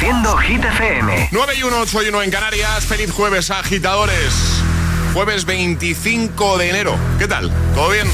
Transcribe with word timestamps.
Reproduciendo 0.00 0.36
Hit 0.38 0.64
FM. 0.64 1.28
9 1.30 1.54
y 1.58 1.62
1, 1.62 1.78
8 1.78 2.02
y 2.04 2.08
1 2.08 2.22
en 2.22 2.30
Canarias. 2.30 2.86
Feliz 2.86 3.10
jueves, 3.12 3.50
agitadores. 3.50 4.32
Jueves 5.12 5.44
25 5.44 6.56
de 6.56 6.70
enero. 6.70 6.96
¿Qué 7.18 7.28
tal? 7.28 7.50
¿Todo 7.74 7.90
bien? 7.90 8.10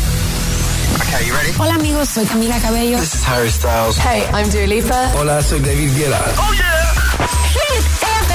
Okay, 0.97 1.29
you 1.29 1.35
ready? 1.35 1.53
Hola 1.57 1.75
amigos, 1.75 2.09
soy 2.09 2.25
Camila 2.27 2.59
Cabello. 2.59 2.99
This 2.99 3.15
is 3.15 3.29
Harry 3.29 3.51
Styles. 3.51 3.97
Hey, 3.99 4.25
I'm 4.35 4.51
Dua 4.51 4.67
Lipa. 4.67 5.13
Hola, 5.15 5.41
soy 5.45 5.61
David 5.61 5.97
Guetta. 5.97 6.21
¡Oh, 6.39 6.53
yeah! 6.55 6.93
Hit 7.53 7.85
FM. 8.03 8.35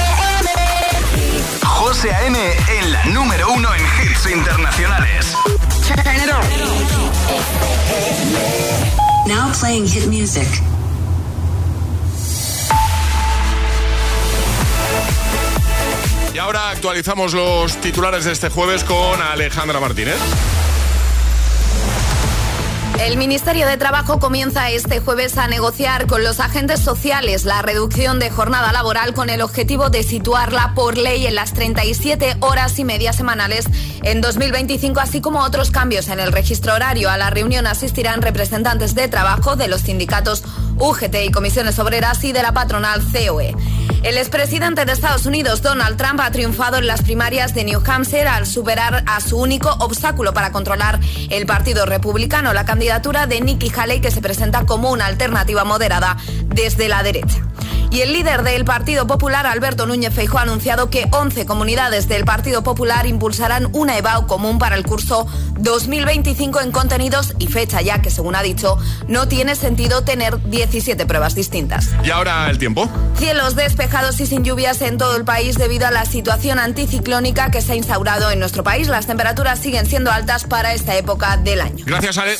José 1.66 2.10
A.M. 2.10 2.38
en 2.78 2.92
la 2.92 3.04
número 3.06 3.52
uno 3.52 3.68
en 3.74 3.82
hits 3.82 4.30
internacionales. 4.32 5.34
Turn 5.86 6.16
it 6.16 6.30
on. 6.32 6.42
Now 9.28 9.52
playing 9.52 9.86
hit 9.86 10.06
music. 10.06 10.48
Y 16.34 16.38
ahora 16.38 16.70
actualizamos 16.70 17.34
los 17.34 17.76
titulares 17.76 18.24
de 18.24 18.32
este 18.32 18.48
jueves 18.48 18.84
con 18.84 19.20
Alejandra 19.20 19.80
Martínez. 19.80 20.16
El 23.00 23.16
Ministerio 23.16 23.66
de 23.66 23.76
Trabajo 23.76 24.18
comienza 24.18 24.70
este 24.70 25.00
jueves 25.00 25.36
a 25.36 25.48
negociar 25.48 26.06
con 26.06 26.22
los 26.22 26.40
agentes 26.40 26.80
sociales 26.80 27.44
la 27.44 27.60
reducción 27.60 28.18
de 28.18 28.30
jornada 28.30 28.72
laboral 28.72 29.12
con 29.12 29.28
el 29.28 29.42
objetivo 29.42 29.90
de 29.90 30.04
situarla 30.04 30.72
por 30.74 30.96
ley 30.96 31.26
en 31.26 31.34
las 31.34 31.52
37 31.52 32.36
horas 32.40 32.78
y 32.78 32.84
media 32.84 33.12
semanales 33.12 33.66
en 34.02 34.20
2025, 34.20 35.00
así 35.00 35.20
como 35.20 35.40
otros 35.40 35.70
cambios 35.70 36.08
en 36.08 36.20
el 36.20 36.32
registro 36.32 36.74
horario. 36.74 37.10
A 37.10 37.18
la 37.18 37.30
reunión 37.30 37.66
asistirán 37.66 38.22
representantes 38.22 38.94
de 38.94 39.08
trabajo 39.08 39.56
de 39.56 39.68
los 39.68 39.82
sindicatos 39.82 40.44
UGT 40.78 41.14
y 41.24 41.30
comisiones 41.30 41.78
obreras 41.78 42.22
y 42.24 42.32
de 42.32 42.42
la 42.42 42.52
patronal 42.52 43.02
COE. 43.12 43.54
El 44.02 44.18
expresidente 44.18 44.84
de 44.84 44.92
Estados 44.92 45.26
Unidos, 45.26 45.62
Donald 45.62 45.96
Trump, 45.96 46.20
ha 46.20 46.30
triunfado 46.30 46.78
en 46.78 46.86
las 46.86 47.02
primarias 47.02 47.54
de 47.54 47.64
New 47.64 47.82
Hampshire 47.86 48.26
al 48.26 48.46
superar 48.46 49.04
a 49.06 49.20
su 49.20 49.38
único 49.38 49.70
obstáculo 49.78 50.34
para 50.34 50.50
controlar 50.50 50.98
el 51.30 51.46
Partido 51.46 51.86
Republicano, 51.86 52.52
la 52.52 52.64
candidatura 52.64 53.26
de 53.26 53.40
Nikki 53.40 53.70
Haley, 53.74 54.00
que 54.00 54.10
se 54.10 54.20
presenta 54.20 54.66
como 54.66 54.90
una 54.90 55.06
alternativa 55.06 55.64
moderada 55.64 56.16
desde 56.46 56.88
la 56.88 57.02
derecha. 57.02 57.51
Y 57.90 58.00
el 58.00 58.12
líder 58.12 58.42
del 58.42 58.64
Partido 58.64 59.06
Popular, 59.06 59.46
Alberto 59.46 59.86
Núñez 59.86 60.14
Feijóo, 60.14 60.38
ha 60.38 60.42
anunciado 60.42 60.90
que 60.90 61.06
11 61.10 61.46
comunidades 61.46 62.08
del 62.08 62.24
Partido 62.24 62.62
Popular 62.62 63.06
impulsarán 63.06 63.68
una 63.72 63.98
EBAU 63.98 64.26
común 64.26 64.58
para 64.58 64.76
el 64.76 64.84
curso 64.84 65.26
2025 65.58 66.60
en 66.60 66.72
contenidos 66.72 67.34
y 67.38 67.48
fecha, 67.48 67.80
ya 67.82 68.00
que, 68.00 68.10
según 68.10 68.34
ha 68.34 68.42
dicho, 68.42 68.78
no 69.08 69.28
tiene 69.28 69.54
sentido 69.54 70.04
tener 70.04 70.42
17 70.42 71.04
pruebas 71.06 71.34
distintas. 71.34 71.90
Y 72.04 72.10
ahora 72.10 72.48
el 72.50 72.58
tiempo. 72.58 72.88
Cielos 73.18 73.56
despejados 73.56 74.20
y 74.20 74.26
sin 74.26 74.44
lluvias 74.44 74.80
en 74.82 74.98
todo 74.98 75.16
el 75.16 75.24
país 75.24 75.56
debido 75.56 75.86
a 75.86 75.90
la 75.90 76.04
situación 76.04 76.58
anticiclónica 76.58 77.50
que 77.50 77.60
se 77.60 77.72
ha 77.72 77.76
instaurado 77.76 78.30
en 78.30 78.38
nuestro 78.38 78.62
país. 78.64 78.88
Las 78.88 79.06
temperaturas 79.06 79.58
siguen 79.58 79.86
siendo 79.86 80.10
altas 80.10 80.44
para 80.44 80.74
esta 80.74 80.96
época 80.96 81.36
del 81.36 81.60
año. 81.60 81.84
Gracias, 81.86 82.18
Ale. 82.18 82.36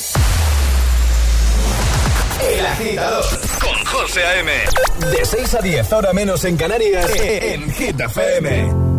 El 2.41 2.65
agitador 2.65 3.25
con 3.61 3.85
José 3.85 4.23
A.M. 4.23 4.51
De 5.11 5.25
6 5.25 5.53
a 5.55 5.61
10, 5.61 5.93
ahora 5.93 6.13
menos 6.13 6.43
en 6.45 6.57
Canarias, 6.57 7.09
en 7.15 7.71
Hit 7.71 7.99
FM. 7.99 8.93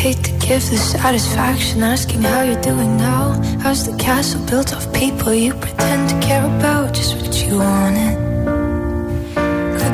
hate 0.00 0.24
to 0.24 0.32
give 0.38 0.62
the 0.70 0.78
satisfaction 0.78 1.82
asking 1.82 2.22
how 2.22 2.42
you're 2.42 2.60
doing 2.62 2.96
now. 2.96 3.32
How's 3.60 3.84
the 3.84 3.96
castle 3.98 4.44
built 4.46 4.72
of 4.72 4.92
people 4.94 5.34
you 5.34 5.52
pretend 5.52 6.08
to 6.08 6.26
care 6.26 6.44
about? 6.44 6.94
Just 6.94 7.16
what 7.16 7.34
you 7.44 7.58
wanted. 7.58 8.29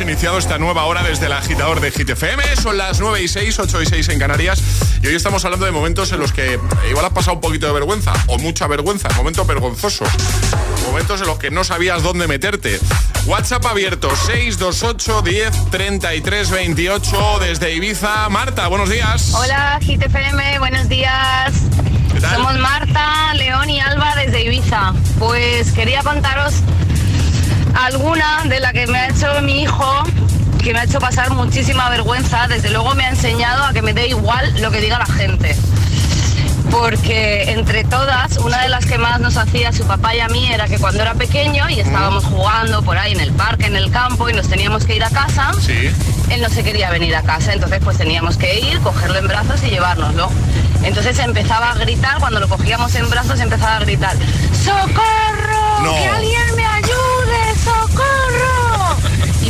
hemos 0.00 0.12
iniciado 0.12 0.38
esta 0.38 0.58
nueva 0.58 0.84
hora 0.84 1.02
desde 1.02 1.26
el 1.26 1.32
agitador 1.32 1.80
de 1.80 1.90
GTFM. 1.90 2.56
Son 2.56 2.78
las 2.78 3.00
9 3.00 3.22
y 3.22 3.28
6, 3.28 3.58
8 3.58 3.82
y 3.82 3.86
6 3.86 4.08
en 4.10 4.18
Canarias. 4.18 4.62
Y 5.02 5.06
hoy 5.08 5.14
estamos 5.14 5.44
hablando 5.44 5.66
de 5.66 5.72
momentos 5.72 6.10
en 6.12 6.20
los 6.20 6.32
que 6.32 6.58
igual 6.88 7.04
has 7.04 7.12
pasado 7.12 7.34
un 7.34 7.40
poquito 7.40 7.66
de 7.66 7.72
vergüenza 7.72 8.12
o 8.26 8.38
mucha 8.38 8.66
vergüenza, 8.66 9.08
momentos 9.16 9.46
vergonzosos, 9.46 10.08
momentos 10.86 11.20
en 11.20 11.26
los 11.26 11.38
que 11.38 11.50
no 11.50 11.64
sabías 11.64 12.02
dónde 12.02 12.26
meterte. 12.28 12.78
WhatsApp 13.26 13.66
abierto 13.66 14.08
628 14.14 15.22
10 15.22 15.70
33 15.70 16.50
28 16.50 17.38
desde 17.40 17.74
Ibiza. 17.74 18.28
Marta, 18.28 18.68
buenos 18.68 18.88
días. 18.88 19.34
Hola, 19.34 19.78
GTFM, 19.80 20.58
buenos 20.60 20.88
días. 20.88 21.52
Somos 22.34 22.58
Marta, 22.58 23.34
León 23.34 23.68
y 23.68 23.80
Alba 23.80 24.14
desde 24.14 24.44
Ibiza. 24.44 24.94
Pues 25.18 25.72
quería 25.72 26.02
contaros 26.02 26.54
alguna 27.84 28.42
de 28.44 28.60
la 28.60 28.72
que 28.72 28.86
me 28.86 28.98
ha 28.98 29.08
hecho 29.08 29.26
mi 29.42 29.62
hijo, 29.62 30.04
que 30.62 30.72
me 30.72 30.80
ha 30.80 30.84
hecho 30.84 30.98
pasar 30.98 31.30
muchísima 31.30 31.88
vergüenza. 31.88 32.46
Desde 32.48 32.70
luego 32.70 32.94
me 32.94 33.04
ha 33.04 33.10
enseñado 33.10 33.64
a 33.64 33.72
que 33.72 33.82
me 33.82 33.94
dé 33.94 34.08
igual 34.08 34.54
lo 34.60 34.70
que 34.70 34.80
diga 34.80 34.98
la 34.98 35.06
gente. 35.06 35.56
Porque 36.70 37.50
entre 37.50 37.82
todas, 37.84 38.36
una 38.38 38.62
de 38.62 38.68
las 38.68 38.86
que 38.86 38.96
más 38.96 39.18
nos 39.18 39.36
hacía 39.36 39.72
su 39.72 39.84
papá 39.86 40.14
y 40.14 40.20
a 40.20 40.28
mí 40.28 40.52
era 40.52 40.68
que 40.68 40.78
cuando 40.78 41.02
era 41.02 41.14
pequeño 41.14 41.68
y 41.68 41.80
estábamos 41.80 42.24
jugando 42.24 42.82
por 42.82 42.96
ahí 42.96 43.12
en 43.12 43.20
el 43.20 43.32
parque, 43.32 43.66
en 43.66 43.74
el 43.74 43.90
campo 43.90 44.28
y 44.30 44.34
nos 44.34 44.48
teníamos 44.48 44.84
que 44.84 44.94
ir 44.94 45.02
a 45.02 45.10
casa, 45.10 45.50
él 46.30 46.40
no 46.40 46.48
se 46.48 46.62
quería 46.62 46.90
venir 46.90 47.16
a 47.16 47.22
casa, 47.22 47.52
entonces 47.54 47.80
pues 47.82 47.98
teníamos 47.98 48.36
que 48.36 48.60
ir, 48.60 48.78
cogerlo 48.80 49.18
en 49.18 49.26
brazos 49.26 49.60
y 49.64 49.70
llevárnoslo. 49.70 50.30
Entonces 50.84 51.18
empezaba 51.18 51.72
a 51.72 51.74
gritar, 51.74 52.20
cuando 52.20 52.38
lo 52.38 52.48
cogíamos 52.48 52.94
en 52.94 53.10
brazos 53.10 53.40
empezaba 53.40 53.78
a 53.78 53.80
gritar, 53.80 54.16
¡Socorro! 54.64 55.92
¡Que 55.98 56.08
alguien. 56.08 56.59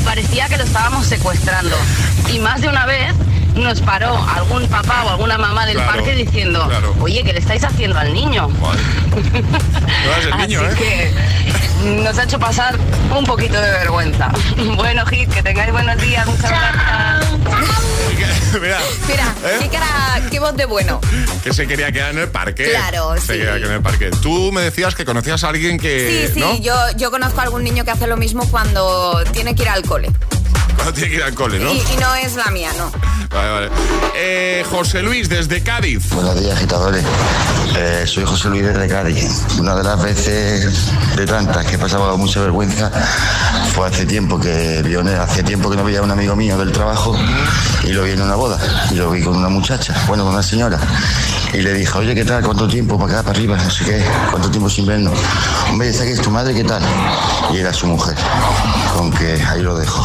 Y 0.00 0.05
parecía 0.05 0.49
que 0.49 0.56
lo 0.56 0.64
estábamos 0.64 1.06
secuestrando. 1.06 1.76
Y 2.32 2.38
más 2.38 2.61
de 2.61 2.69
una 2.69 2.87
vez 2.87 3.14
nos 3.55 3.81
paró 3.81 4.17
algún 4.37 4.67
papá 4.69 5.05
o 5.05 5.11
alguna 5.11 5.38
mamá 5.38 5.67
del 5.67 5.79
parque 5.79 6.14
diciendo, 6.14 6.69
oye, 7.00 7.23
¿qué 7.25 7.32
le 7.32 7.41
estáis 7.41 7.64
haciendo 7.64 7.99
al 7.99 8.12
niño? 8.12 8.49
niño 10.47 10.61
Así 10.61 10.82
¿eh? 10.82 11.12
que 11.85 11.93
nos 12.02 12.19
ha 12.19 12.25
hecho 12.25 12.38
pasar 12.38 12.76
un 13.17 13.25
poquito 13.25 13.61
de 13.61 13.70
vergüenza. 13.70 14.31
Bueno, 14.76 15.05
Hit, 15.06 15.32
que 15.32 15.43
tengáis 15.43 15.73
buenos 15.73 16.00
días, 16.00 16.26
muchas 16.26 16.50
gracias. 16.50 17.30
Mira, 18.61 18.81
Mira, 19.09 19.35
¿Eh? 19.45 19.59
qué, 19.61 19.69
cara, 19.69 20.21
qué 20.31 20.41
voz 20.41 20.57
de 20.57 20.65
bueno. 20.65 21.01
que 21.43 21.53
se 21.53 21.67
quería 21.67 21.93
quedar 21.93 22.11
en 22.11 22.19
el 22.19 22.29
parque. 22.29 22.69
Claro, 22.71 23.15
se 23.15 23.21
sí. 23.21 23.27
quería 23.29 23.55
quedar 23.55 23.67
en 23.69 23.73
el 23.73 23.83
parque. 23.83 24.11
Tú 24.23 24.51
me 24.53 24.61
decías 24.63 24.95
que 24.95 25.05
conocías 25.05 25.45
a 25.45 25.49
alguien 25.49 25.79
que. 25.79 26.27
Sí, 26.29 26.35
sí, 26.35 26.41
¿no? 26.41 26.57
yo, 26.59 26.75
yo 26.97 27.11
conozco 27.11 27.41
a 27.41 27.45
algún 27.45 27.63
niño 27.63 27.85
que 27.85 27.93
hace 27.93 28.07
lo 28.07 28.17
mismo 28.17 28.49
cuando 28.51 29.23
tiene 29.33 29.55
que 29.55 29.63
ir 29.63 29.69
al 29.69 29.83
cole. 29.83 30.11
Cuando 30.75 30.93
tiene 30.95 31.11
que 31.11 31.17
ir 31.17 31.23
al 31.23 31.35
cole, 31.35 31.59
¿no? 31.61 31.73
Y, 31.73 31.79
y 31.79 31.97
no 32.01 32.15
es 32.17 32.35
la 32.35 32.51
mía, 32.51 32.71
no. 32.77 32.91
Vale, 33.31 33.51
vale. 33.51 33.69
Eh, 34.17 34.65
José 34.69 35.03
Luis, 35.03 35.29
desde 35.29 35.63
Cádiz. 35.63 36.09
Buenos 36.11 36.41
días, 36.41 36.57
agitadores. 36.57 37.05
Eh, 37.77 38.05
soy 38.07 38.25
José 38.25 38.49
Luis 38.49 38.63
desde 38.65 38.89
Cádiz. 38.89 39.27
Una 39.59 39.75
de 39.75 39.83
las 39.85 40.03
veces 40.03 40.91
de 41.17 41.25
tantas 41.27 41.65
que 41.67 41.77
he 41.77 41.79
pasado 41.79 42.17
mucha 42.19 42.41
vergüenza 42.41 42.91
fue 43.75 43.87
hace 43.87 44.05
tiempo 44.07 44.39
que 44.41 44.83
vi 44.85 44.97
una- 44.97 45.23
hace 45.23 45.43
tiempo 45.43 45.71
que 45.71 45.77
no 45.77 45.85
veía 45.85 46.01
a 46.01 46.03
un 46.03 46.11
amigo 46.11 46.35
mío 46.37 46.59
del 46.59 46.73
trabajo 46.73 47.17
y 47.85 47.89
lo 47.93 48.03
vi 48.03 48.13
en 48.13 48.23
una 48.23 48.35
boda 48.35 48.59
y 48.91 48.95
lo 48.95 49.11
vi 49.11 49.23
con 49.23 49.37
una 49.37 49.49
muchacha, 49.49 49.95
bueno, 50.09 50.25
con 50.25 50.35
una 50.35 50.43
señora. 50.43 50.79
Y 51.53 51.59
le 51.59 51.73
dije, 51.73 51.97
oye, 51.97 52.15
¿qué 52.15 52.25
tal? 52.25 52.43
¿Cuánto 52.45 52.67
tiempo? 52.69 52.99
Para 52.99 53.13
acá, 53.15 53.23
para 53.23 53.37
arriba, 53.39 53.57
no 53.57 53.71
sé 53.71 53.85
qué. 53.85 54.05
¿Cuánto 54.31 54.51
tiempo 54.51 54.69
sin 54.69 54.87
vernos? 54.87 55.19
Hombre, 55.69 55.89
¿esa 55.91 56.05
que 56.05 56.13
es 56.13 56.21
tu 56.21 56.31
madre? 56.31 56.55
¿Qué 56.55 56.65
tal? 56.65 56.83
Y 57.53 57.59
era 57.59 57.73
su 57.73 57.87
mujer. 57.87 58.17
Con 58.97 59.13
que 59.13 59.43
ahí 59.49 59.63
lo 59.63 59.77
dejo. 59.77 60.05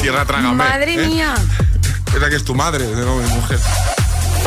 Tierra 0.00 0.24
trágame. 0.24 0.54
Madre 0.54 0.94
¿eh? 0.94 1.06
mía. 1.08 1.34
Esa 2.16 2.28
que 2.30 2.36
es 2.36 2.44
tu 2.44 2.54
madre, 2.54 2.86
no 2.94 3.16
mi 3.16 3.28
mujer. 3.28 3.58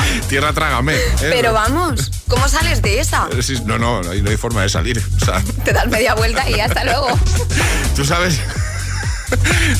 Tierra 0.29 0.53
trágame. 0.53 0.95
¿eh? 0.95 1.01
Pero 1.19 1.53
vamos, 1.53 2.11
¿cómo 2.27 2.47
sales 2.47 2.81
de 2.81 2.99
esa? 2.99 3.27
Eh, 3.37 3.41
sí, 3.41 3.61
No, 3.65 3.77
no, 3.77 4.01
ahí 4.09 4.21
no 4.21 4.29
hay 4.29 4.37
forma 4.37 4.61
de 4.61 4.69
salir. 4.69 5.01
O 5.21 5.25
sea, 5.25 5.41
Te 5.63 5.73
das 5.73 5.87
media 5.87 6.13
vuelta 6.15 6.49
y 6.49 6.59
hasta 6.59 6.83
luego. 6.83 7.07
tú 7.95 8.05
sabes. 8.05 8.39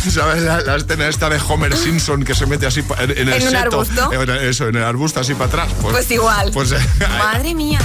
¿Tú 0.03 0.11
¿Sabes 0.11 0.43
la, 0.43 0.59
la 0.59 0.75
escena 0.75 1.07
esta 1.07 1.29
de 1.29 1.39
Homer 1.47 1.73
Simpson 1.77 2.25
que 2.25 2.35
se 2.35 2.45
mete 2.45 2.65
así 2.65 2.81
pa- 2.81 3.01
en, 3.01 3.11
en 3.11 3.29
el 3.29 3.33
¿En 3.35 3.43
un 3.43 3.49
seto? 3.49 3.57
arbusto? 3.61 4.11
En- 4.11 4.29
Eso, 4.29 4.67
en 4.67 4.75
el 4.75 4.83
arbusto 4.83 5.21
así 5.21 5.33
para 5.35 5.45
atrás. 5.45 5.69
Pues 5.81 6.11
igual. 6.11 6.51
Pues, 6.51 6.73
Madre 7.17 7.55
mía. 7.55 7.79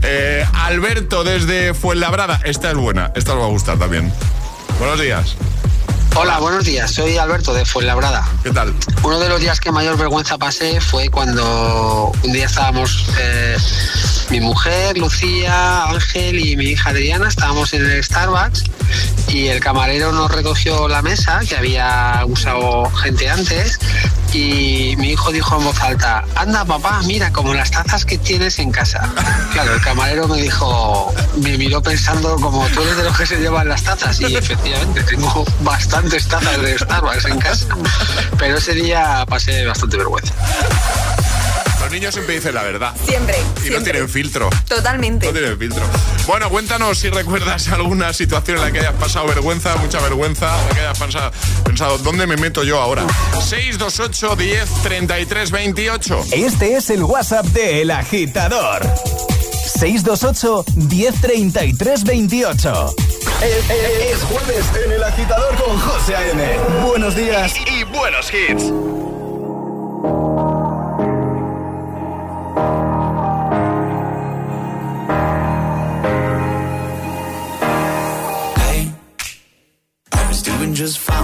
eh, 0.00 0.46
Alberto 0.54 1.22
desde 1.22 1.74
Fuenlabrada. 1.74 2.40
Esta 2.44 2.70
es 2.70 2.76
buena, 2.76 3.12
esta 3.14 3.34
os 3.34 3.40
va 3.40 3.44
a 3.44 3.48
gustar 3.48 3.78
también. 3.78 4.10
Buenos 4.78 4.98
días. 5.00 5.36
Hola, 6.14 6.38
buenos 6.40 6.64
días. 6.64 6.90
Soy 6.90 7.16
Alberto 7.16 7.54
de 7.54 7.64
Fuenlabrada. 7.64 8.28
¿Qué 8.42 8.50
tal? 8.50 8.74
Uno 9.02 9.18
de 9.18 9.30
los 9.30 9.40
días 9.40 9.60
que 9.60 9.72
mayor 9.72 9.96
vergüenza 9.96 10.36
pasé 10.36 10.78
fue 10.80 11.08
cuando 11.08 12.12
un 12.22 12.32
día 12.32 12.44
estábamos, 12.44 13.06
eh, 13.18 13.56
mi 14.28 14.40
mujer, 14.40 14.98
Lucía, 14.98 15.84
Ángel 15.84 16.38
y 16.38 16.54
mi 16.56 16.66
hija 16.66 16.90
Adriana, 16.90 17.28
estábamos 17.28 17.72
en 17.72 17.88
el 17.88 18.04
Starbucks 18.04 18.64
y 19.28 19.48
el 19.48 19.60
camarero 19.60 20.12
nos 20.12 20.30
recogió 20.30 20.86
la 20.86 21.00
mesa, 21.00 21.40
que 21.48 21.56
había 21.56 22.22
usado 22.26 22.90
gente 22.90 23.30
antes, 23.30 23.78
y 24.32 24.94
mi 24.96 25.10
hijo 25.10 25.30
dijo 25.30 25.58
en 25.58 25.64
voz 25.64 25.80
alta, 25.80 26.24
anda 26.36 26.64
papá, 26.64 27.00
mira, 27.04 27.32
como 27.32 27.54
las 27.54 27.70
tazas 27.70 28.04
que 28.04 28.18
tienes 28.18 28.58
en 28.58 28.70
casa. 28.70 29.12
Claro, 29.52 29.74
el 29.74 29.80
camarero 29.82 30.26
me 30.28 30.40
dijo, 30.40 31.12
me 31.36 31.58
miró 31.58 31.82
pensando 31.82 32.36
como 32.36 32.66
tú 32.68 32.82
eres 32.82 32.96
de 32.96 33.04
los 33.04 33.16
que 33.16 33.26
se 33.26 33.38
llevan 33.38 33.68
las 33.68 33.82
tazas, 33.82 34.20
y 34.20 34.36
efectivamente 34.36 35.02
tengo 35.02 35.44
bastantes 35.60 36.26
tazas 36.28 36.60
de 36.62 36.78
Starbucks 36.78 37.24
en 37.26 37.38
casa. 37.38 37.66
Pero 38.38 38.56
ese 38.56 38.74
día 38.74 39.24
pasé 39.28 39.64
bastante 39.66 39.96
vergüenza. 39.98 40.34
Los 41.92 42.00
niños 42.00 42.14
siempre 42.14 42.36
dicen 42.36 42.54
la 42.54 42.62
verdad. 42.62 42.94
Siempre. 43.06 43.36
Y 43.66 43.68
no 43.68 43.82
tienen 43.82 44.08
filtro. 44.08 44.48
Totalmente. 44.66 45.26
No 45.26 45.32
tienen 45.34 45.58
filtro. 45.58 45.82
Bueno, 46.26 46.48
cuéntanos 46.48 46.96
si 46.98 47.10
recuerdas 47.10 47.68
alguna 47.72 48.14
situación 48.14 48.56
en 48.56 48.64
la 48.64 48.72
que 48.72 48.78
hayas 48.78 48.94
pasado 48.94 49.26
vergüenza, 49.26 49.76
mucha 49.76 50.00
vergüenza, 50.00 50.58
en 50.62 50.68
la 50.68 50.74
que 50.74 50.80
hayas 50.80 50.98
pensado, 50.98 51.30
pensado 51.62 51.98
¿dónde 51.98 52.26
me 52.26 52.38
meto 52.38 52.64
yo 52.64 52.80
ahora? 52.80 53.04
628 53.46 54.36
10 54.36 54.68
33 54.82 55.50
28. 55.50 56.24
Este 56.32 56.76
es 56.76 56.88
el 56.88 57.02
WhatsApp 57.02 57.44
de 57.48 57.82
El 57.82 57.90
Agitador. 57.90 58.80
628 59.78 60.64
1033 60.76 62.04
28. 62.04 62.94
Es, 63.42 63.70
es- 63.70 64.16
es 64.16 64.22
jueves 64.22 64.64
en 64.86 64.92
El 64.92 65.04
Agitador 65.04 65.54
con 65.62 65.78
José 65.78 66.16
A.M. 66.16 66.56
Buenos 66.86 67.14
días 67.14 67.52
y 67.70 67.84
buenos 67.84 68.32
hits. 68.32 68.72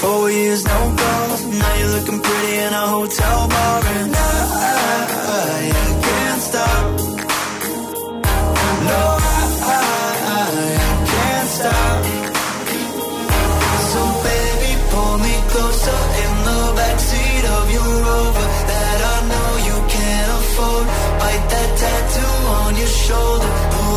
Four 0.00 0.30
years, 0.30 0.64
no 0.64 0.94
calls. 0.96 1.44
Now 1.44 1.74
you're 1.74 1.92
looking 1.96 2.20
pretty 2.20 2.54
in 2.66 2.72
a 2.72 2.86
hotel 2.86 3.48
bar, 3.48 3.82
and 3.98 4.14
I, 4.14 4.20
I 5.34 5.72
can't 6.06 6.40
stop. 6.48 6.84
No, 8.88 9.00
I, 9.18 9.82
I 10.36 10.48
can't 11.12 11.48
stop. 11.58 11.98
So 13.90 14.00
baby, 14.28 14.72
pull 14.90 15.18
me 15.18 15.34
closer 15.52 16.00
in 16.24 16.32
the 16.48 16.60
backseat 16.78 17.44
of 17.58 17.64
your 17.76 17.90
Rover 18.06 18.48
that 18.70 18.98
I 19.14 19.18
know 19.30 19.50
you 19.68 19.76
can't 19.94 20.30
afford. 20.38 20.86
Bite 21.20 21.46
that 21.52 21.70
tattoo 21.82 22.34
on 22.62 22.76
your 22.76 22.92
shoulder 23.02 23.77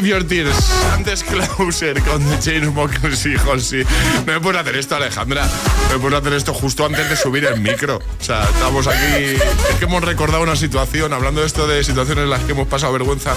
Save 0.00 0.08
Your 0.08 0.24
Tears. 0.24 0.70
Antes 0.94 1.22
Closer 1.22 2.00
con 2.02 2.24
The 2.24 2.38
Chainsmokers 2.38 3.26
y 3.26 3.36
Halsey. 3.36 3.84
No 4.24 4.32
me 4.32 4.40
puedes 4.40 4.58
hacer 4.58 4.76
esto, 4.76 4.96
Alejandra. 4.96 5.44
No 5.44 5.96
me 5.96 5.98
puedes 5.98 6.18
hacer 6.20 6.32
esto 6.32 6.54
justo 6.54 6.86
antes 6.86 7.10
de 7.10 7.16
subir 7.16 7.44
el 7.44 7.60
micro. 7.60 7.98
O 7.98 8.24
sea, 8.24 8.44
estamos 8.44 8.86
aquí... 8.86 8.96
Es 9.04 9.76
que 9.78 9.84
hemos 9.84 10.02
recordado 10.02 10.42
una 10.42 10.56
situación, 10.56 11.12
hablando 11.12 11.42
de 11.42 11.46
esto 11.46 11.66
de 11.66 11.84
situaciones 11.84 12.24
en 12.24 12.30
las 12.30 12.42
que 12.44 12.52
hemos 12.52 12.66
pasado 12.66 12.94
vergüenza, 12.94 13.34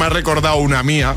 me 0.00 0.06
ha 0.06 0.08
recordado 0.08 0.56
una 0.56 0.82
mía 0.82 1.14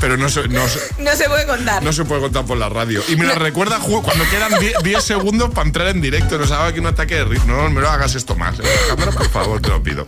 pero 0.00 0.18
no 0.18 0.28
se, 0.28 0.46
no, 0.48 0.60
no 0.98 1.16
se 1.16 1.28
puede 1.28 1.46
contar. 1.46 1.82
No 1.82 1.92
se 1.92 2.04
puede 2.04 2.20
contar 2.20 2.44
por 2.44 2.58
la 2.58 2.68
radio. 2.68 3.02
Y 3.08 3.16
me 3.16 3.24
la 3.24 3.34
recuerda 3.34 3.78
cuando 3.78 4.24
quedan 4.30 4.52
10 4.82 5.02
segundos 5.02 5.50
para 5.50 5.66
entrar 5.66 5.88
en 5.88 6.00
directo. 6.00 6.38
Nos 6.38 6.50
haga 6.50 6.66
aquí 6.66 6.80
un 6.80 6.86
ataque 6.86 7.14
de 7.16 7.24
ritmo. 7.24 7.56
No, 7.56 7.70
me 7.70 7.80
lo 7.80 7.88
hagas 7.88 8.14
esto 8.14 8.34
más. 8.36 8.58
¿eh? 8.60 8.62
Cámara, 8.88 9.12
por 9.12 9.28
favor, 9.30 9.60
te 9.60 9.70
lo 9.70 9.82
pido. 9.82 10.06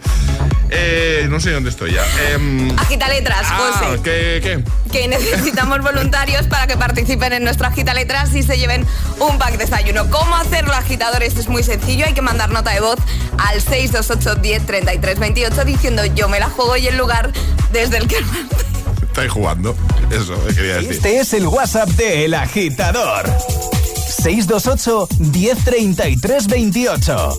Eh, 0.70 1.26
no 1.28 1.40
sé 1.40 1.52
dónde 1.52 1.70
estoy 1.70 1.92
ya. 1.92 2.04
Eh, 2.04 2.74
agita 2.76 3.08
letras, 3.08 3.46
ah, 3.50 3.80
José. 3.80 4.00
¿qué, 4.02 4.40
¿qué? 4.42 4.64
Que 4.90 5.08
necesitamos 5.08 5.80
voluntarios 5.82 6.46
para 6.46 6.66
que 6.66 6.76
participen 6.76 7.32
en 7.32 7.44
nuestro 7.44 7.66
agita 7.66 7.94
letras 7.94 8.34
y 8.34 8.42
se 8.42 8.58
lleven 8.58 8.86
un 9.18 9.38
pack 9.38 9.52
de 9.52 9.58
desayuno. 9.58 10.10
¿Cómo 10.10 10.36
hacerlo, 10.36 10.72
agitador? 10.72 11.22
Esto 11.22 11.40
es 11.40 11.48
muy 11.48 11.62
sencillo. 11.62 12.06
Hay 12.06 12.14
que 12.14 12.22
mandar 12.22 12.50
nota 12.50 12.70
de 12.72 12.80
voz 12.80 12.98
al 13.38 13.60
628 13.60 14.36
10 14.36 14.66
33 14.66 15.18
28 15.18 15.64
diciendo 15.64 16.04
yo 16.06 16.28
me 16.28 16.40
la 16.40 16.48
juego 16.48 16.76
y 16.76 16.86
el 16.86 16.96
lugar 16.96 17.32
desde 17.72 17.98
el 17.98 18.08
que 18.08 18.16
estáis 19.02 19.32
jugando. 19.32 19.74
Eso 20.10 20.34
quería 20.54 20.76
decir. 20.76 20.92
Este 20.92 21.18
es 21.18 21.32
el 21.34 21.46
WhatsApp 21.46 21.88
de 21.90 22.24
El 22.24 22.34
Agitador. 22.34 23.26
628 24.22 25.08
1033 25.18 26.46
28. 26.46 27.38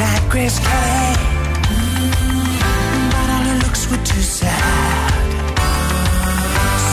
Like 0.00 0.30
Grace 0.30 0.58
Kelly, 0.58 1.14
but 3.10 3.28
all 3.34 3.44
her 3.50 3.58
looks 3.64 3.90
were 3.90 4.02
too 4.02 4.22
sad. 4.22 5.12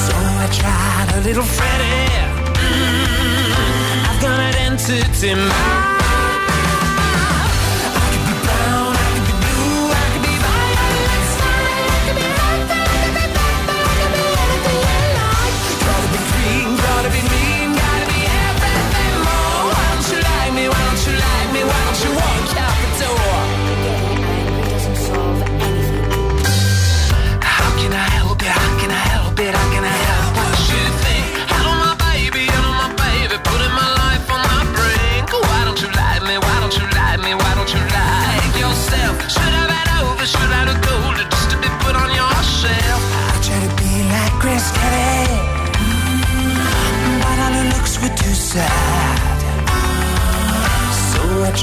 So 0.04 0.14
I 0.44 0.48
tried 0.52 1.18
a 1.18 1.22
little 1.22 1.44
Freddie. 1.44 2.12
Mm, 2.66 4.10
I've 4.10 4.22
got 4.22 4.40
an 4.42 4.56
entity 4.56 5.36
mind. 5.36 5.97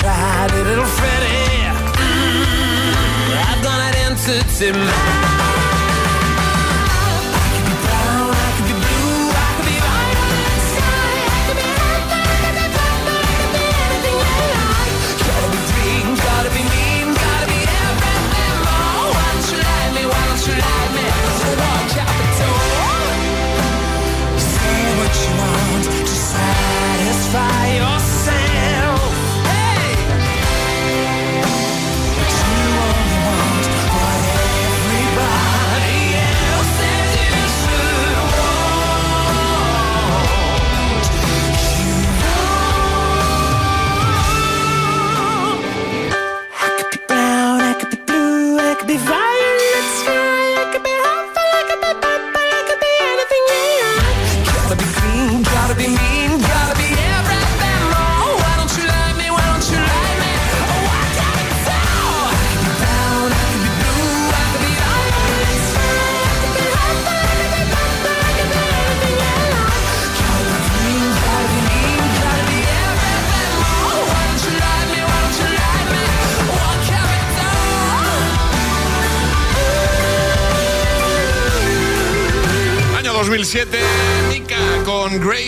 Tried 0.04 0.52
little 0.64 0.84
Freddy. 0.84 1.64
I've 3.48 3.62
done 3.62 3.80
it 3.88 3.96
entity 4.04 4.72
mine. 4.72 5.53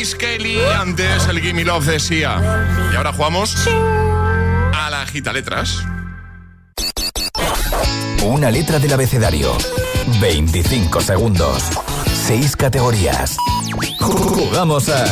Grace 0.06 0.18
Kelly, 0.18 0.60
antes 0.64 1.26
el 1.26 1.40
Gimme 1.40 1.64
Love 1.64 1.84
de 1.84 1.98
Sia. 1.98 2.40
Y 2.92 2.94
ahora 2.94 3.12
jugamos 3.12 3.56
a 3.66 4.88
la 4.88 5.04
gita 5.06 5.32
letras. 5.32 5.82
Una 8.22 8.52
letra 8.52 8.78
del 8.78 8.92
abecedario. 8.92 9.56
25 10.20 11.00
segundos. 11.00 11.64
6 12.24 12.54
categorías. 12.54 13.36
Jugamos 13.98 14.88
a. 14.90 15.04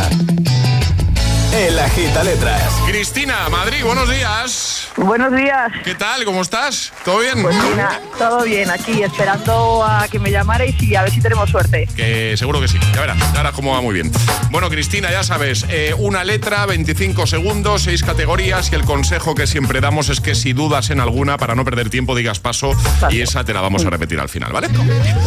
El 1.54 1.78
Agita 1.78 2.24
Letras. 2.24 2.74
Cristina, 2.84 3.48
Madrid, 3.48 3.84
buenos 3.84 4.10
días. 4.10 4.88
Buenos 4.96 5.32
días. 5.36 5.70
¿Qué 5.84 5.94
tal? 5.94 6.24
¿Cómo 6.24 6.42
estás? 6.42 6.92
¿Todo 7.04 7.20
bien? 7.20 7.42
Pues 7.42 7.54
mira, 7.70 8.00
todo 8.18 8.42
bien 8.42 8.70
aquí, 8.70 9.04
esperando 9.04 9.84
a 9.84 10.08
que 10.08 10.18
me 10.18 10.32
llamarais 10.32 10.74
y 10.82 10.96
a 10.96 11.02
ver 11.02 11.12
si 11.12 11.20
tenemos 11.20 11.48
suerte. 11.50 11.88
Que 11.94 12.36
seguro 12.36 12.60
que 12.60 12.66
sí. 12.66 12.78
Ya 12.92 13.02
verás, 13.02 13.18
ya 13.18 13.38
verás 13.38 13.52
cómo 13.52 13.72
va 13.72 13.80
muy 13.80 13.94
bien. 13.94 14.10
Bueno, 14.54 14.70
Cristina, 14.70 15.10
ya 15.10 15.24
sabes, 15.24 15.66
eh, 15.68 15.92
una 15.98 16.22
letra, 16.22 16.64
25 16.64 17.26
segundos, 17.26 17.82
seis 17.82 18.04
categorías 18.04 18.70
y 18.70 18.76
el 18.76 18.84
consejo 18.84 19.34
que 19.34 19.48
siempre 19.48 19.80
damos 19.80 20.10
es 20.10 20.20
que 20.20 20.36
si 20.36 20.52
dudas 20.52 20.90
en 20.90 21.00
alguna, 21.00 21.36
para 21.38 21.56
no 21.56 21.64
perder 21.64 21.90
tiempo, 21.90 22.14
digas 22.14 22.38
paso 22.38 22.70
y 23.10 23.20
esa 23.20 23.42
te 23.42 23.52
la 23.52 23.60
vamos 23.60 23.84
a 23.84 23.90
repetir 23.90 24.20
al 24.20 24.28
final, 24.28 24.52
¿vale? 24.52 24.68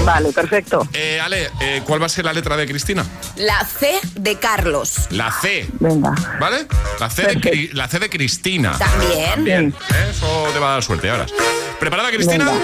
Vale, 0.05 0.31
perfecto. 0.31 0.87
Eh, 0.93 1.19
Ale, 1.19 1.49
eh, 1.59 1.81
¿cuál 1.85 2.01
va 2.01 2.05
a 2.05 2.09
ser 2.09 2.23
la 2.23 2.31
letra 2.31 2.55
de 2.55 2.65
Cristina? 2.67 3.05
La 3.35 3.65
C 3.65 3.99
de 4.15 4.35
Carlos. 4.39 4.93
La 5.09 5.29
C. 5.29 5.67
Venga. 5.81 6.15
¿Vale? 6.39 6.65
La 7.01 7.09
C, 7.09 7.23
de, 7.23 7.35
Cri- 7.37 7.73
la 7.73 7.89
C 7.89 7.99
de 7.99 8.09
Cristina. 8.09 8.77
También. 8.77 9.45
¿eh? 9.91 10.07
Eso 10.09 10.47
te 10.53 10.59
va 10.59 10.69
a 10.69 10.71
dar 10.75 10.83
suerte, 10.83 11.11
verás. 11.11 11.33
¿Preparada, 11.81 12.11
Cristina? 12.11 12.45
Venga. 12.45 12.61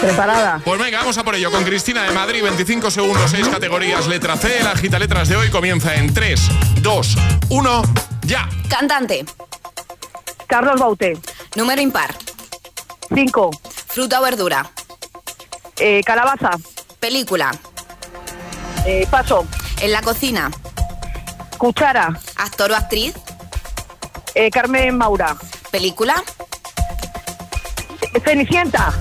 Preparada. 0.00 0.60
Pues 0.64 0.78
venga, 0.78 0.98
vamos 0.98 1.18
a 1.18 1.24
por 1.24 1.34
ello 1.34 1.50
con 1.50 1.64
Cristina 1.64 2.04
de 2.04 2.12
Madrid, 2.12 2.42
25 2.42 2.90
segundos, 2.90 3.30
6 3.30 3.48
categorías, 3.48 4.06
letra 4.06 4.36
C. 4.36 4.62
La 4.62 4.76
gita 4.76 4.98
letras 4.98 5.28
de 5.28 5.36
hoy 5.36 5.50
comienza 5.50 5.94
en 5.96 6.14
3, 6.14 6.40
2, 6.82 7.16
1, 7.48 7.82
ya. 8.22 8.48
Cantante. 8.68 9.24
Carlos 10.46 10.78
Bauté. 10.78 11.18
Número 11.56 11.82
impar. 11.82 12.14
5. 13.14 13.50
Fruta 13.88 14.20
o 14.20 14.22
verdura. 14.22 14.70
Eh, 15.76 16.02
calabaza. 16.04 16.50
Película. 17.00 17.50
Eh, 18.86 19.06
paso. 19.10 19.46
En 19.80 19.92
la 19.92 20.02
cocina. 20.02 20.50
Cuchara. 21.58 22.18
Actor 22.36 22.70
o 22.70 22.76
actriz. 22.76 23.14
Eh, 24.34 24.50
Carmen 24.50 24.96
Maura. 24.96 25.36
Película. 25.70 26.22
Cenicienta. 28.24 28.94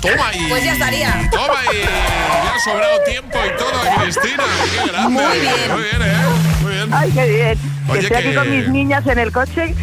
Toma 0.00 0.34
y. 0.34 0.48
Pues 0.48 0.64
ya 0.64 0.72
estaría. 0.72 1.28
Toma 1.30 1.54
y. 1.72 1.82
Ya 1.84 2.54
ha 2.54 2.60
sobrado 2.60 2.98
tiempo 3.04 3.38
y 3.44 3.58
todo, 3.58 4.02
Cristina. 4.02 4.44
Qué 4.84 4.90
grande. 4.90 5.08
Muy 5.22 5.38
bien. 5.38 5.72
Muy 5.72 5.82
bien, 5.82 6.02
¿eh? 6.02 6.16
Muy 6.62 6.72
bien. 6.72 6.88
Ay, 6.94 7.10
qué 7.12 7.26
bien. 7.28 7.58
Oye, 7.88 8.00
que 8.00 8.06
estoy 8.06 8.16
aquí 8.18 8.28
que- 8.30 8.34
con 8.36 8.50
mis 8.56 8.68
niñas 8.68 9.06
en 9.06 9.18
el 9.18 9.32
coche 9.32 9.74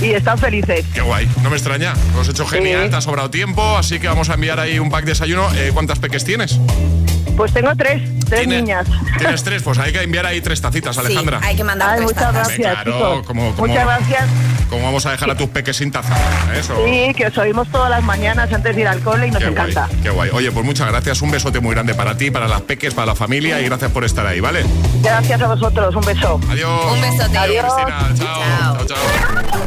y 0.00 0.10
están 0.12 0.38
felices. 0.38 0.84
Qué 0.94 1.02
guay, 1.02 1.28
no 1.42 1.50
me 1.50 1.56
extraña. 1.56 1.92
Lo 2.14 2.22
has 2.22 2.28
hecho 2.28 2.46
genial, 2.46 2.84
Sí. 2.84 2.90
te 2.90 2.96
ha 2.96 3.00
sobrado 3.00 3.30
tiempo, 3.30 3.76
así 3.76 3.98
que 4.00 4.08
vamos 4.08 4.30
a 4.30 4.34
enviar 4.34 4.58
ahí 4.58 4.78
un 4.78 4.90
pack 4.90 5.04
de 5.04 5.10
desayuno. 5.12 5.48
Eh, 5.54 5.70
¿Cuántas 5.74 5.98
peques 5.98 6.24
tienes? 6.24 6.58
Pues 7.36 7.52
tengo 7.52 7.70
tres, 7.76 8.02
tres 8.30 8.40
Tiene- 8.40 8.56
niñas. 8.62 8.86
Tienes 9.18 9.42
tres, 9.44 9.62
pues 9.62 9.78
hay 9.78 9.92
que 9.92 10.02
enviar 10.02 10.24
ahí 10.24 10.40
tres 10.40 10.60
tacitas, 10.60 10.96
Alejandra. 10.96 11.40
hay 11.42 11.54
que 11.56 11.64
mandar 11.64 11.90
Ay, 11.90 11.96
tres 11.96 12.06
muchas 12.08 12.22
tazas. 12.32 12.46
gracias, 12.48 12.72
Claro, 12.74 12.92
chicos. 12.92 13.26
como- 13.26 13.54
como- 13.54 13.66
Muchas 13.68 13.84
gracias. 13.84 14.24
¿Cómo 14.70 14.84
vamos 14.84 15.04
a 15.04 15.10
dejar 15.10 15.30
a 15.30 15.36
tus 15.36 15.48
peques 15.48 15.76
sin 15.76 15.90
taza? 15.90 16.14
Eso. 16.56 16.76
Sí, 16.86 17.12
que 17.14 17.26
os 17.26 17.36
oímos 17.38 17.66
todas 17.72 17.90
las 17.90 18.04
mañanas 18.04 18.52
antes 18.52 18.74
de 18.76 18.80
ir 18.82 18.86
al 18.88 19.00
cole 19.00 19.26
y 19.26 19.30
nos 19.32 19.42
Qué 19.42 19.50
guay, 19.50 19.70
encanta. 19.72 19.88
qué 20.02 20.10
guay. 20.10 20.30
Oye, 20.32 20.52
pues 20.52 20.64
muchas 20.64 20.86
gracias. 20.88 21.20
Un 21.22 21.30
besote 21.32 21.58
muy 21.58 21.74
grande 21.74 21.94
para 21.94 22.16
ti, 22.16 22.30
para 22.30 22.46
las 22.46 22.60
peques, 22.62 22.94
para 22.94 23.06
la 23.06 23.14
familia 23.16 23.60
y 23.60 23.64
gracias 23.64 23.90
por 23.90 24.04
estar 24.04 24.24
ahí, 24.26 24.38
¿vale? 24.38 24.64
Gracias 25.02 25.42
a 25.42 25.46
vosotros, 25.48 25.94
un 25.96 26.02
beso. 26.04 26.40
Adiós. 26.48 26.84
Un 26.92 27.00
besote. 27.00 27.36
Adiós. 27.36 27.66
Cristina, 27.74 28.14
chao. 28.16 28.76
Chao, 28.76 28.86
chao. 28.86 29.60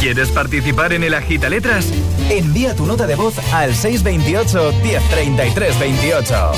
¿Quieres 0.00 0.28
participar 0.28 0.92
en 0.92 1.04
el 1.04 1.14
Agita 1.14 1.48
Letras? 1.48 1.86
Envía 2.28 2.74
tu 2.74 2.84
nota 2.86 3.06
de 3.06 3.14
voz 3.14 3.34
al 3.52 3.74
628 3.74 4.72
1033 4.82 5.78
28. 5.78 6.52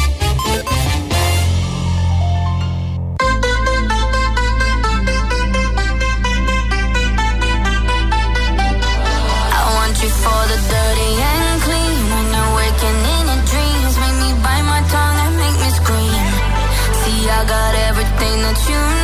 You 18.69 19.02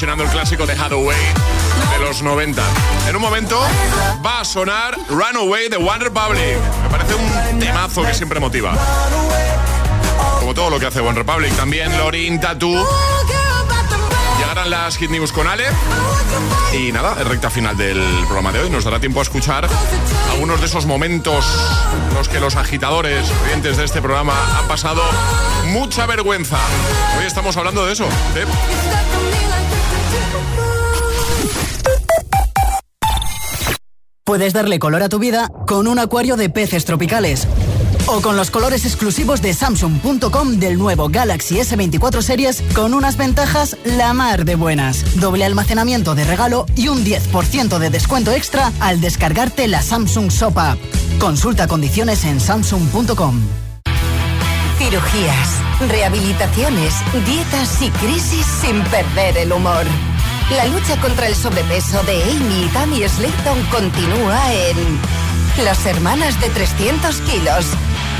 versionando 0.00 0.24
el 0.24 0.30
clásico 0.30 0.64
de 0.64 0.72
Hathaway 0.72 1.18
de 1.92 1.98
los 1.98 2.22
90. 2.22 2.62
En 3.06 3.16
un 3.16 3.20
momento 3.20 3.60
va 4.24 4.40
a 4.40 4.44
sonar 4.46 4.96
Runaway 5.10 5.68
de 5.68 5.76
One 5.76 5.98
Republic. 5.98 6.56
Me 6.84 6.88
parece 6.88 7.14
un 7.16 7.58
temazo 7.58 8.02
que 8.04 8.14
siempre 8.14 8.40
motiva. 8.40 8.72
Como 10.38 10.54
todo 10.54 10.70
lo 10.70 10.80
que 10.80 10.86
hace 10.86 11.00
One 11.00 11.18
Republic. 11.18 11.54
También 11.54 11.98
Lorin, 11.98 12.40
Tattoo. 12.40 12.82
Llegarán 14.38 14.70
las 14.70 14.96
Hit 14.96 15.10
News 15.10 15.32
con 15.32 15.46
Ale. 15.46 15.66
Y 16.72 16.92
nada, 16.92 17.16
es 17.20 17.28
recta 17.28 17.50
final 17.50 17.76
del 17.76 18.02
programa 18.24 18.52
de 18.52 18.60
hoy. 18.60 18.70
Nos 18.70 18.84
dará 18.84 19.00
tiempo 19.00 19.20
a 19.20 19.22
escuchar 19.22 19.68
algunos 20.30 20.60
de 20.60 20.66
esos 20.66 20.86
momentos 20.86 21.44
en 22.08 22.14
los 22.14 22.26
que 22.30 22.40
los 22.40 22.56
agitadores, 22.56 23.30
clientes 23.44 23.76
de 23.76 23.84
este 23.84 24.00
programa, 24.00 24.32
han 24.58 24.66
pasado 24.66 25.02
mucha 25.66 26.06
vergüenza. 26.06 26.56
Hoy 27.18 27.26
estamos 27.26 27.54
hablando 27.58 27.84
de 27.84 27.92
eso. 27.92 28.08
Puedes 34.30 34.52
darle 34.52 34.78
color 34.78 35.02
a 35.02 35.08
tu 35.08 35.18
vida 35.18 35.50
con 35.66 35.88
un 35.88 35.98
acuario 35.98 36.36
de 36.36 36.48
peces 36.50 36.84
tropicales. 36.84 37.48
O 38.06 38.20
con 38.20 38.36
los 38.36 38.52
colores 38.52 38.84
exclusivos 38.84 39.42
de 39.42 39.54
Samsung.com 39.54 40.60
del 40.60 40.78
nuevo 40.78 41.08
Galaxy 41.08 41.56
S24 41.56 42.22
Series 42.22 42.62
con 42.72 42.94
unas 42.94 43.16
ventajas 43.16 43.76
la 43.84 44.12
mar 44.12 44.44
de 44.44 44.54
buenas. 44.54 45.20
Doble 45.20 45.44
almacenamiento 45.44 46.14
de 46.14 46.24
regalo 46.24 46.66
y 46.76 46.86
un 46.86 47.04
10% 47.04 47.78
de 47.78 47.90
descuento 47.90 48.30
extra 48.30 48.72
al 48.78 49.00
descargarte 49.00 49.66
la 49.66 49.82
Samsung 49.82 50.30
Shop 50.30 50.56
App. 50.56 50.78
Consulta 51.18 51.66
condiciones 51.66 52.24
en 52.24 52.38
Samsung.com. 52.38 53.69
Cirugías, 54.80 55.60
rehabilitaciones, 55.88 56.94
dietas 57.26 57.82
y 57.82 57.90
crisis 57.90 58.46
sin 58.46 58.82
perder 58.84 59.36
el 59.36 59.52
humor. 59.52 59.84
La 60.56 60.66
lucha 60.68 60.98
contra 61.02 61.26
el 61.26 61.34
sobrepeso 61.34 62.02
de 62.04 62.22
Amy 62.22 62.64
y 62.64 62.68
Tammy 62.68 63.06
Slayton 63.06 63.62
continúa 63.70 64.40
en 64.54 64.98
Las 65.66 65.84
Hermanas 65.84 66.40
de 66.40 66.48
300 66.48 67.14
kilos. 67.20 67.66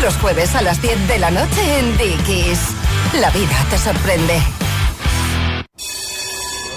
Los 0.03 0.15
jueves 0.19 0.55
a 0.55 0.61
las 0.61 0.83
10 0.83 1.09
de 1.09 1.19
la 1.19 1.31
noche 1.31 1.79
en 1.79 1.97
Dickies. 1.97 2.61
La 3.15 3.31
vida 3.31 3.57
te 3.71 3.79
sorprende. 3.79 4.43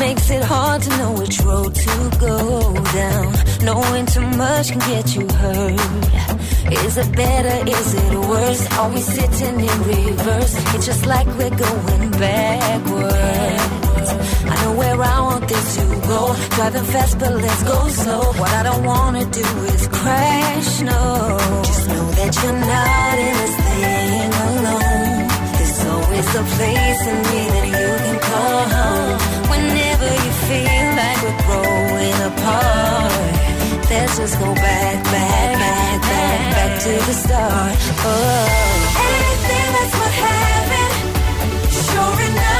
Makes 0.00 0.30
it 0.30 0.42
hard 0.42 0.82
to 0.82 0.90
know 0.98 1.12
which 1.12 1.40
road 1.40 1.74
to 1.74 2.10
go 2.18 2.74
down. 2.92 3.32
Knowing 3.62 4.06
too 4.06 4.28
much 4.36 4.70
can 4.70 4.80
get 4.80 5.14
you 5.14 5.26
hurt. 5.28 5.80
Is 6.84 6.96
it 6.96 7.10
better? 7.14 7.70
Is 7.70 7.94
it 7.94 8.14
worse? 8.28 8.78
Are 8.78 8.90
we 8.90 9.00
sitting 9.00 9.60
in 9.60 9.82
reverse? 9.82 10.54
It's 10.74 10.86
just 10.86 11.06
like 11.06 11.26
we're 11.38 11.50
going 11.50 12.10
backwards. 12.12 13.12
I 14.52 14.54
know 14.62 14.72
where 14.76 15.00
I 15.00 15.20
want 15.20 15.48
this 15.48 15.76
to 15.76 15.84
go. 16.08 16.34
Driving 16.56 16.84
fast, 16.84 17.18
but 17.18 17.32
let's 17.34 17.62
go 17.62 17.88
slow. 17.88 18.22
What 18.40 18.50
I 18.50 18.62
don't 18.64 18.84
wanna 18.84 19.24
do 19.26 19.46
is 19.74 19.86
crash, 19.88 20.80
no. 20.80 21.38
Just 21.64 21.88
know 21.88 22.10
that 22.18 22.32
you're 22.42 22.60
not 22.74 23.18
in 23.26 23.34
this 23.40 23.56
thing 23.66 24.32
alone. 24.48 25.28
There's 25.56 25.80
always 25.92 26.28
a 26.34 26.44
place 26.56 27.02
in 27.12 27.18
me 27.28 27.40
that 27.54 27.66
you 27.78 27.90
can 28.04 28.18
call 28.28 28.64
home. 28.76 29.41
Whenever 30.12 30.26
you 30.26 30.32
feel 30.46 30.88
like 31.00 31.22
we're 31.22 31.40
growing 31.46 32.18
apart, 32.30 33.12
let's 33.88 34.18
just 34.18 34.38
go 34.38 34.54
back, 34.54 35.04
back, 35.04 35.58
back, 35.58 36.02
back, 36.02 36.54
back 36.54 36.80
to 36.82 36.90
the 37.06 37.14
start. 37.14 37.78
Oh. 38.04 38.46
Anything 39.08 39.68
that's 39.72 39.94
worth 39.98 40.18
having, 40.28 40.92
sure 41.88 42.20
enough 42.30 42.51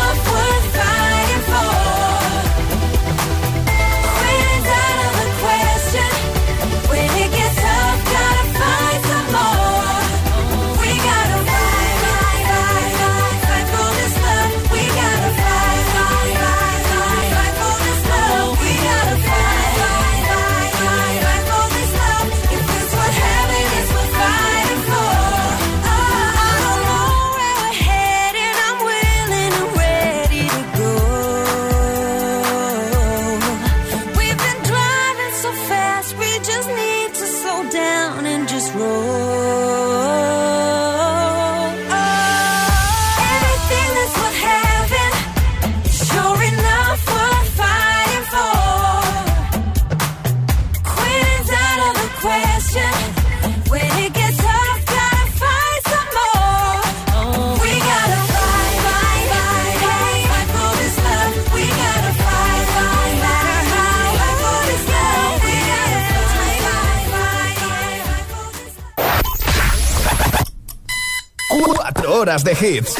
horas 72.32 72.44
de 72.44 72.52
hits. 72.52 72.94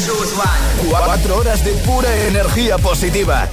Cuatro 0.91 1.39
horas 1.39 1.65
de 1.65 1.73
pura 1.87 2.15
energía 2.27 2.77
positiva. 2.77 3.49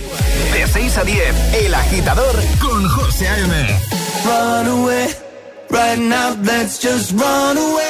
De 0.51 0.67
6 0.67 0.97
a 0.97 1.03
10, 1.05 1.53
El 1.53 1.73
Agitador 1.73 2.35
con 2.59 2.85
José 2.89 3.29
A.M. 3.29 3.79
Run 4.25 4.67
away, 4.67 5.07
right 5.69 5.97
now 5.97 6.35
let's 6.43 6.79
just 6.81 7.13
run 7.13 7.57
away. 7.57 7.88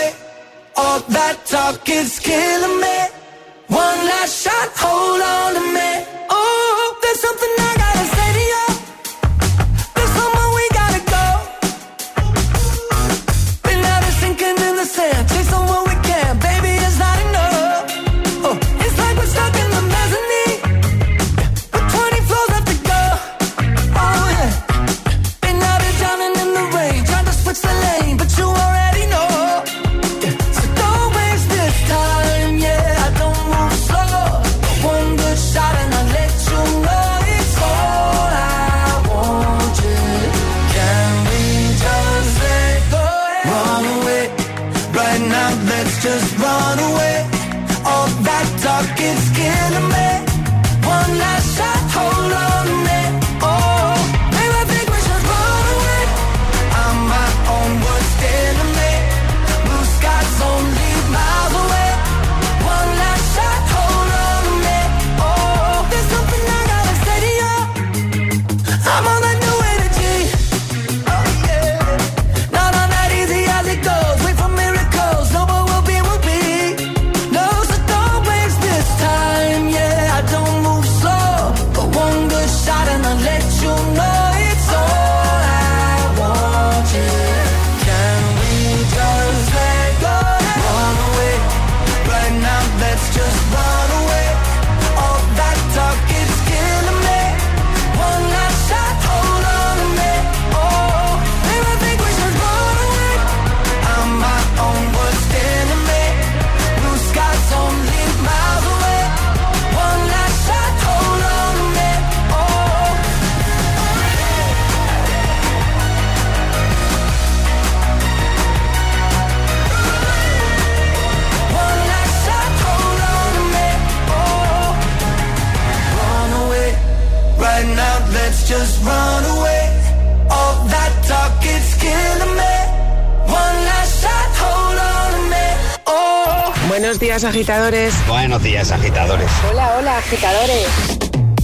Días, 137.20 137.36
agitadores. 137.36 138.08
Buenos 138.08 138.42
días, 138.42 138.72
agitadores. 138.72 139.30
Hola, 139.50 139.78
hola, 139.78 139.98
agitadores. 139.98 140.68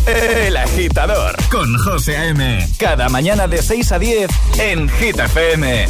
El 0.08 0.56
agitador 0.56 1.36
con 1.52 1.78
José 1.80 2.16
A.M. 2.16 2.66
Cada 2.78 3.10
mañana 3.10 3.46
de 3.48 3.62
6 3.62 3.92
a 3.92 4.00
10 4.00 4.30
en 4.60 4.88
Hit 4.88 5.20
FM. 5.20 5.88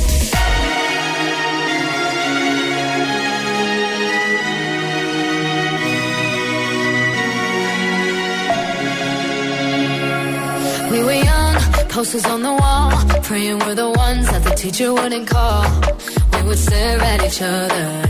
We 10.89 11.03
were 11.03 11.13
young, 11.13 11.55
posters 11.89 12.25
on 12.25 12.41
the 12.41 12.53
wall, 12.53 12.91
praying 13.21 13.59
we're 13.59 13.75
the 13.75 13.89
ones 13.89 14.31
that 14.31 14.43
the 14.43 14.55
teacher 14.55 14.93
wouldn't 14.93 15.27
call. 15.27 15.63
We 16.33 16.47
would 16.47 16.57
stare 16.57 16.99
at 17.01 17.23
each 17.23 17.41
other, 17.41 18.09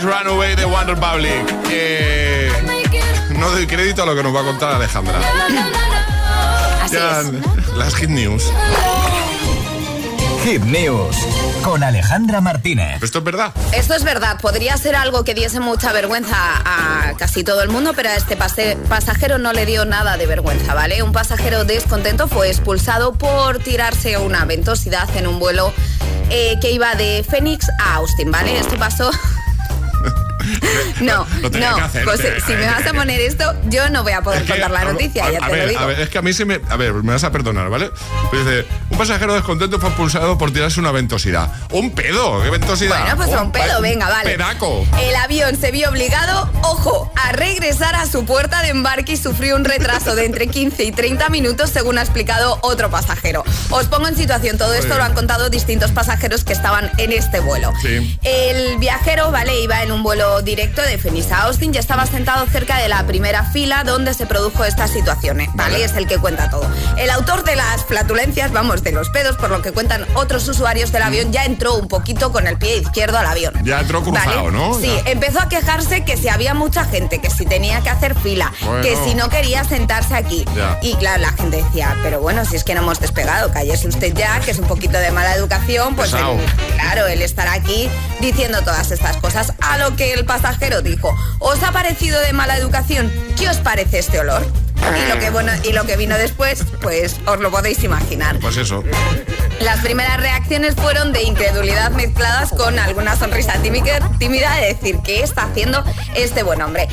Antes 0.00 0.18
Runaway 0.18 0.56
de 0.56 0.64
Wonder 0.64 0.96
Public. 0.96 1.54
Eh, 1.70 2.50
no 3.36 3.50
doy 3.50 3.66
crédito 3.66 4.02
a 4.02 4.06
lo 4.06 4.14
que 4.14 4.22
nos 4.22 4.34
va 4.34 4.40
a 4.40 4.44
contar 4.44 4.72
Alejandra. 4.74 5.20
Así 6.82 6.94
Ya, 6.94 7.20
es. 7.20 7.76
Las 7.76 7.94
hit 7.96 8.08
news. 8.08 8.42
Hit 10.44 10.62
News 10.62 11.14
con 11.62 11.82
Alejandra 11.84 12.40
Martínez. 12.40 13.02
¿Esto 13.02 13.18
es 13.18 13.24
verdad? 13.24 13.52
Esto 13.72 13.92
es 13.94 14.02
verdad, 14.04 14.40
podría 14.40 14.74
ser 14.78 14.96
algo 14.96 15.22
que 15.22 15.34
diese 15.34 15.60
mucha 15.60 15.92
vergüenza 15.92 16.34
a 16.64 17.12
casi 17.18 17.44
todo 17.44 17.62
el 17.62 17.68
mundo, 17.68 17.92
pero 17.94 18.08
a 18.08 18.14
este 18.16 18.36
pase- 18.38 18.78
pasajero 18.88 19.36
no 19.36 19.52
le 19.52 19.66
dio 19.66 19.84
nada 19.84 20.16
de 20.16 20.24
vergüenza, 20.26 20.72
¿vale? 20.72 21.02
Un 21.02 21.12
pasajero 21.12 21.66
descontento 21.66 22.26
fue 22.26 22.48
expulsado 22.48 23.12
por 23.12 23.58
tirarse 23.58 24.16
una 24.16 24.46
ventosidad 24.46 25.14
en 25.14 25.26
un 25.26 25.38
vuelo 25.38 25.74
eh, 26.30 26.56
que 26.62 26.70
iba 26.70 26.94
de 26.94 27.22
Phoenix 27.28 27.68
a 27.78 27.96
Austin, 27.96 28.30
¿vale? 28.30 28.58
Esto 28.58 28.76
pasó... 28.78 29.10
No, 31.00 31.26
Lo 31.42 31.50
no, 31.50 31.50
que 31.76 31.80
hacer, 31.82 32.04
José, 32.04 32.30
te- 32.32 32.40
si 32.40 32.52
me 32.52 32.66
vas 32.66 32.86
a 32.86 32.92
poner 32.92 33.20
esto, 33.20 33.54
yo 33.68 33.88
no 33.90 34.02
voy 34.02 34.12
a 34.12 34.20
poder 34.22 34.42
Es 34.42 34.46
que, 34.46 34.52
contar 34.52 34.70
la 34.70 34.84
noticia, 34.92 35.24
a, 35.26 35.30
ya 35.32 35.38
a 35.42 35.46
te 35.46 35.52
ver, 35.52 35.62
lo 35.64 35.68
digo. 35.70 35.80
a 35.80 35.86
ver, 35.86 36.00
es 36.00 36.08
que 36.08 36.18
a 36.18 36.22
mí 36.22 36.32
se 36.32 36.44
me. 36.44 36.60
A 36.68 36.76
ver, 36.76 36.92
me 36.94 37.12
vas 37.12 37.24
a 37.24 37.32
perdonar, 37.32 37.68
¿vale? 37.70 37.90
Pues 38.30 38.44
dice: 38.44 38.66
pasajero 39.00 39.32
descontento 39.32 39.80
fue 39.80 39.88
expulsado 39.88 40.36
por 40.36 40.52
tirarse 40.52 40.78
una 40.78 40.92
ventosidad. 40.92 41.50
¡Un 41.70 41.92
pedo! 41.92 42.42
¿Qué 42.42 42.50
ventosidad? 42.50 43.00
Bueno, 43.00 43.16
pues 43.16 43.40
un 43.40 43.50
pedo, 43.50 43.80
venga, 43.80 44.10
vale. 44.10 44.30
Pedaco. 44.30 44.86
El 45.00 45.16
avión 45.16 45.56
se 45.56 45.70
vio 45.70 45.88
obligado, 45.88 46.50
ojo, 46.64 47.10
a 47.16 47.32
regresar 47.32 47.94
a 47.94 48.04
su 48.04 48.26
puerta 48.26 48.60
de 48.60 48.68
embarque 48.68 49.12
y 49.12 49.16
sufrió 49.16 49.56
un 49.56 49.64
retraso 49.64 50.14
de 50.14 50.26
entre 50.26 50.48
15 50.48 50.84
y 50.84 50.92
30 50.92 51.30
minutos, 51.30 51.70
según 51.70 51.96
ha 51.96 52.02
explicado 52.02 52.58
otro 52.60 52.90
pasajero. 52.90 53.42
Os 53.70 53.86
pongo 53.86 54.06
en 54.06 54.16
situación, 54.16 54.58
todo 54.58 54.74
esto 54.74 54.98
lo 54.98 55.02
han 55.02 55.14
contado 55.14 55.48
distintos 55.48 55.92
pasajeros 55.92 56.44
que 56.44 56.52
estaban 56.52 56.90
en 56.98 57.12
este 57.12 57.40
vuelo. 57.40 57.72
Sí. 57.80 58.18
El 58.22 58.76
viajero, 58.76 59.30
vale, 59.30 59.62
iba 59.62 59.82
en 59.82 59.92
un 59.92 60.02
vuelo 60.02 60.42
directo 60.42 60.82
de 60.82 60.98
Phoenix 60.98 61.32
a 61.32 61.44
Austin 61.44 61.74
y 61.74 61.78
estaba 61.78 62.04
sentado 62.04 62.44
cerca 62.48 62.76
de 62.76 62.90
la 62.90 63.06
primera 63.06 63.44
fila 63.44 63.82
donde 63.82 64.12
se 64.12 64.26
produjo 64.26 64.62
esta 64.66 64.88
situación, 64.88 65.40
¿eh? 65.40 65.48
¿vale? 65.54 65.72
Vale. 65.72 65.84
Es 65.86 65.94
el 65.94 66.06
que 66.06 66.18
cuenta 66.18 66.50
todo. 66.50 66.70
El 66.98 67.08
autor 67.08 67.44
de 67.44 67.56
las 67.56 67.86
flatulencias, 67.86 68.52
vamos, 68.52 68.82
de 68.82 68.89
los 68.92 69.08
pedos, 69.10 69.36
por 69.36 69.50
lo 69.50 69.62
que 69.62 69.72
cuentan 69.72 70.06
otros 70.14 70.46
usuarios 70.48 70.92
del 70.92 71.02
avión, 71.02 71.32
ya 71.32 71.44
entró 71.44 71.74
un 71.74 71.88
poquito 71.88 72.32
con 72.32 72.46
el 72.46 72.58
pie 72.58 72.76
izquierdo 72.78 73.18
al 73.18 73.26
avión. 73.26 73.54
Ya 73.64 73.80
entró 73.80 74.02
cruzado, 74.02 74.44
¿Vale? 74.44 74.50
¿no? 74.56 74.74
Sí, 74.74 74.86
Ya. 75.04 75.10
empezó 75.10 75.40
a 75.40 75.48
quejarse 75.48 76.04
que 76.04 76.16
si 76.16 76.28
había 76.28 76.54
mucha 76.54 76.84
gente, 76.84 77.20
que 77.20 77.30
si 77.30 77.46
tenía 77.46 77.80
que 77.80 77.90
hacer 77.90 78.14
fila, 78.18 78.52
Bueno. 78.64 78.82
que 78.82 78.96
si 79.04 79.14
no 79.14 79.28
quería 79.28 79.64
sentarse 79.64 80.14
aquí. 80.14 80.44
Ya. 80.56 80.78
Y 80.82 80.94
claro, 80.94 81.22
la 81.22 81.32
gente 81.32 81.62
decía, 81.62 81.96
pero 82.02 82.20
bueno, 82.20 82.44
si 82.44 82.56
es 82.56 82.64
que 82.64 82.74
no 82.74 82.82
hemos 82.82 83.00
despegado, 83.00 83.50
cállese 83.52 83.88
usted 83.88 84.14
ya, 84.14 84.40
que 84.40 84.50
es 84.50 84.58
un 84.58 84.66
poquito 84.66 84.98
de 84.98 85.10
mala 85.10 85.34
educación, 85.34 85.94
pues 85.96 86.12
él- 86.12 86.20
claro, 86.74 87.06
él 87.06 87.22
estará 87.22 87.52
aquí 87.52 87.88
diciendo 88.20 88.60
todas 88.62 88.90
estas 88.90 89.16
cosas. 89.18 89.52
A 89.60 89.78
lo 89.78 89.96
que 89.96 90.12
el 90.14 90.24
pasajero 90.24 90.82
dijo, 90.82 91.14
¿os 91.38 91.62
ha 91.62 91.72
parecido 91.72 92.20
de 92.20 92.32
mala 92.32 92.56
educación? 92.56 93.12
¿Qué 93.38 93.48
os 93.48 93.58
parece 93.58 93.98
este 93.98 94.18
olor? 94.20 94.46
Y 94.80 95.08
lo 95.08 95.18
que 95.18 95.30
bueno, 95.30 95.52
y 95.64 95.72
lo 95.72 95.84
que 95.84 95.96
vino 95.96 96.16
después, 96.16 96.64
pues 96.80 97.16
os 97.26 97.38
lo 97.40 97.50
podéis 97.50 97.82
imaginar. 97.84 98.38
Pues 98.40 98.56
eso. 98.56 98.82
Las 99.60 99.80
primeras 99.80 100.18
reacciones 100.18 100.74
fueron 100.74 101.12
de 101.12 101.22
incredulidad 101.22 101.90
mezcladas 101.90 102.50
con 102.50 102.78
alguna 102.78 103.14
sonrisa 103.16 103.54
tímida 103.60 104.56
de 104.56 104.66
decir 104.66 104.98
qué 105.04 105.22
está 105.22 105.42
haciendo 105.42 105.84
este 106.14 106.42
buen 106.42 106.62
hombre. 106.62 106.88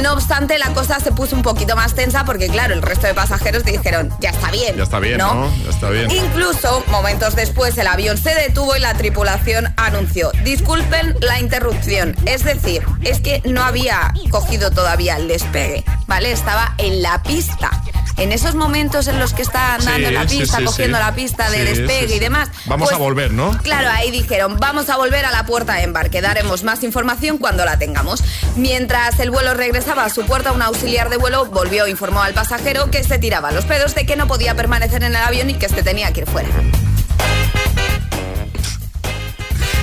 No 0.00 0.14
obstante, 0.14 0.58
la 0.58 0.72
cosa 0.72 1.00
se 1.00 1.12
puso 1.12 1.36
un 1.36 1.42
poquito 1.42 1.76
más 1.76 1.94
tensa 1.94 2.24
porque, 2.24 2.48
claro, 2.48 2.72
el 2.72 2.80
resto 2.80 3.06
de 3.06 3.12
pasajeros 3.14 3.62
dijeron, 3.64 4.10
ya 4.20 4.30
está 4.30 4.50
bien. 4.50 4.76
Ya 4.76 4.84
está 4.84 5.00
bien, 5.00 5.18
¿no? 5.18 5.52
Ya 5.64 5.70
está 5.70 5.90
bien. 5.90 6.10
Incluso, 6.10 6.82
momentos 6.88 7.36
después, 7.36 7.76
el 7.76 7.86
avión 7.86 8.16
se 8.16 8.34
detuvo 8.34 8.74
y 8.74 8.80
la 8.80 8.94
tripulación 8.94 9.74
anunció, 9.76 10.32
disculpen 10.44 11.14
la 11.20 11.40
interrupción. 11.40 12.16
Es 12.24 12.42
decir, 12.42 12.82
es 13.02 13.20
que 13.20 13.42
no 13.44 13.62
había 13.62 14.14
cogido 14.30 14.70
todavía 14.70 15.16
el 15.16 15.28
despegue, 15.28 15.84
¿vale? 16.06 16.32
Estaba 16.32 16.74
en 16.78 17.02
la 17.02 17.17
pista. 17.22 17.70
En 18.16 18.32
esos 18.32 18.56
momentos 18.56 19.06
en 19.06 19.20
los 19.20 19.32
que 19.32 19.42
está 19.42 19.76
andando 19.76 19.98
Sí, 20.00 20.04
en 20.06 20.14
la 20.14 20.26
pista, 20.26 20.58
sí, 20.58 20.64
cogiendo 20.64 20.98
sí. 20.98 21.04
la 21.04 21.14
pista 21.14 21.50
de 21.50 21.64
despegue 21.64 22.16
y 22.16 22.18
demás. 22.18 22.48
Vamos 22.66 22.88
pues, 22.88 22.96
a 22.96 22.98
volver, 22.98 23.32
¿no? 23.32 23.56
Claro, 23.62 23.90
ahí 23.92 24.10
dijeron, 24.10 24.56
vamos 24.58 24.90
a 24.90 24.96
volver 24.96 25.24
a 25.24 25.30
la 25.30 25.46
puerta 25.46 25.74
de 25.74 25.84
embarque, 25.84 26.20
daremos 26.20 26.64
más 26.64 26.82
información 26.82 27.38
cuando 27.38 27.64
la 27.64 27.78
tengamos. 27.78 28.24
Mientras 28.56 29.20
el 29.20 29.30
vuelo 29.30 29.54
regresaba 29.54 30.04
a 30.04 30.10
su 30.10 30.26
puerta, 30.26 30.50
un 30.50 30.62
auxiliar 30.62 31.10
de 31.10 31.16
vuelo 31.16 31.46
volvió 31.46 31.86
e 31.86 31.90
informó 31.90 32.20
al 32.22 32.34
pasajero 32.34 32.90
que 32.90 33.04
se 33.04 33.18
tiraba 33.18 33.52
los 33.52 33.64
pedos 33.66 33.94
de 33.94 34.04
que 34.04 34.16
no 34.16 34.26
podía 34.26 34.54
permanecer 34.56 35.04
en 35.04 35.14
el 35.14 35.22
avión 35.22 35.50
y 35.50 35.54
que 35.54 35.66
este 35.66 35.84
tenía 35.84 36.12
que 36.12 36.22
ir 36.22 36.26
fuera. 36.26 36.48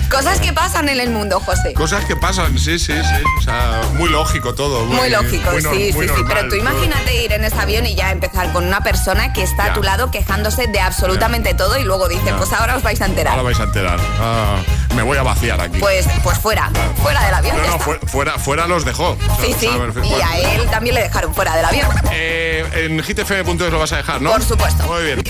Cosas 0.09 0.39
que 0.39 0.53
pasan 0.53 0.87
en 0.89 0.99
el 0.99 1.09
mundo, 1.09 1.39
José. 1.39 1.73
Cosas 1.73 2.05
que 2.05 2.15
pasan, 2.15 2.57
sí, 2.57 2.79
sí, 2.79 2.93
sí. 2.93 3.23
O 3.39 3.41
sea, 3.41 3.81
muy 3.93 4.09
lógico 4.09 4.53
todo. 4.55 4.85
Muy, 4.85 4.95
Muy 4.97 5.09
lógico, 5.09 5.51
muy 5.51 5.61
sí, 5.61 5.67
muy 5.93 6.07
sí, 6.07 6.13
sí. 6.15 6.23
Pero 6.27 6.41
tú 6.43 6.49
todo. 6.49 6.57
imagínate 6.59 7.23
ir 7.23 7.31
en 7.33 7.43
ese 7.43 7.55
avión 7.59 7.85
y 7.85 7.95
ya 7.95 8.11
empezar 8.11 8.51
con 8.53 8.65
una 8.65 8.81
persona 8.81 9.33
que 9.33 9.43
está 9.43 9.65
Ya. 9.65 9.71
a 9.71 9.73
tu 9.73 9.83
lado 9.83 10.11
quejándose 10.11 10.67
de 10.67 10.79
absolutamente 10.79 11.53
todo 11.53 11.77
y 11.77 11.83
luego 11.83 12.07
dice, 12.07 12.25
Ya. 12.27 12.37
pues 12.37 12.53
ahora 12.53 12.77
os 12.77 12.83
vais 12.83 13.01
a 13.01 13.05
enterar. 13.05 13.31
Ahora 13.33 13.43
vais 13.43 13.59
a 13.59 13.63
enterar. 13.63 13.99
Ah, 14.19 14.57
me 14.95 15.01
voy 15.01 15.17
a 15.17 15.23
vaciar 15.23 15.59
aquí. 15.59 15.79
Pues, 15.79 16.05
pues 16.23 16.37
fuera, 16.37 16.69
fuera 17.01 17.23
del 17.25 17.33
avión. 17.33 17.57
no, 17.57 17.67
no, 17.71 17.79
fu- 17.79 18.07
fuera, 18.07 18.37
fuera 18.39 18.67
los 18.67 18.85
dejó. 18.85 19.17
Sí, 19.41 19.53
sí. 19.59 19.67
A 19.67 19.77
ver, 19.77 19.89
Y 19.89 20.09
bueno. 20.09 20.25
a 20.25 20.37
él 20.37 20.65
también 20.69 20.95
le 20.95 21.01
dejaron 21.01 21.33
fuera 21.33 21.55
del 21.55 21.65
avión. 21.65 21.89
Eh, 22.11 22.63
en 22.85 23.03
hitfm.es 23.03 23.71
lo 23.71 23.79
vas 23.79 23.91
a 23.91 23.97
dejar, 23.97 24.21
¿no? 24.21 24.31
Por 24.31 24.43
supuesto. 24.43 24.83
Muy 24.83 25.03
bien. 25.03 25.23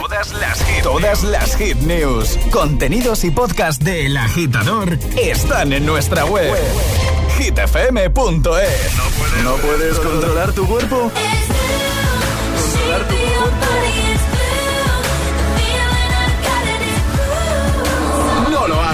Todas 0.00 0.32
las 0.32 0.58
hit, 0.64 0.82
todas 0.82 1.22
las 1.22 1.56
hit 1.56 1.76
news, 1.78 2.38
contenidos 2.50 3.24
y 3.24 3.30
podcast 3.30 3.82
de 3.82 4.06
El 4.06 4.16
Agitador 4.24 4.98
están 5.18 5.72
en 5.72 5.84
nuestra 5.84 6.24
web. 6.24 6.50
hitfm.es. 7.38 8.94
¿No 9.44 9.54
puedes 9.56 9.98
controlar 10.00 10.52
tu 10.52 10.66
cuerpo? 10.66 11.10
Controlar 11.12 13.08
tu 13.08 13.14
cuerpo. 13.14 13.66
No 18.50 18.68
lo 18.68 18.80
hagas. 18.80 18.93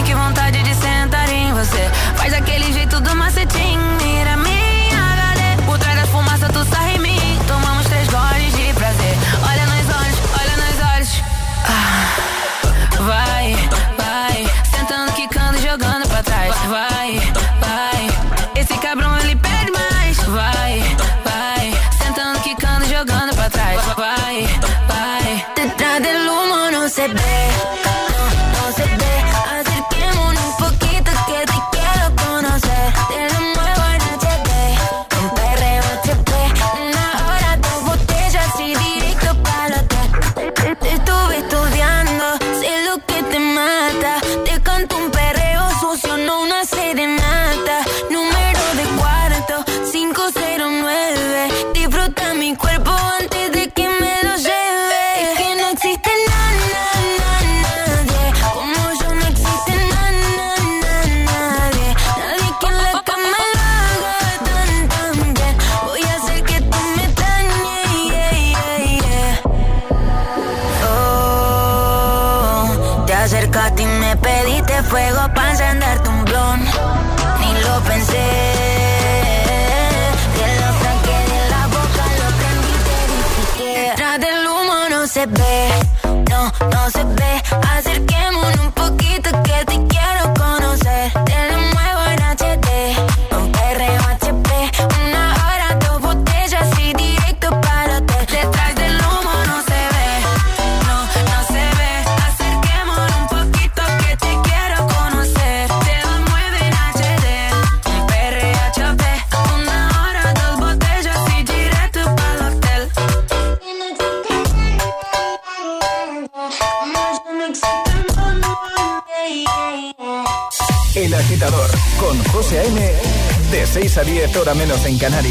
Canarias. 125.01 125.30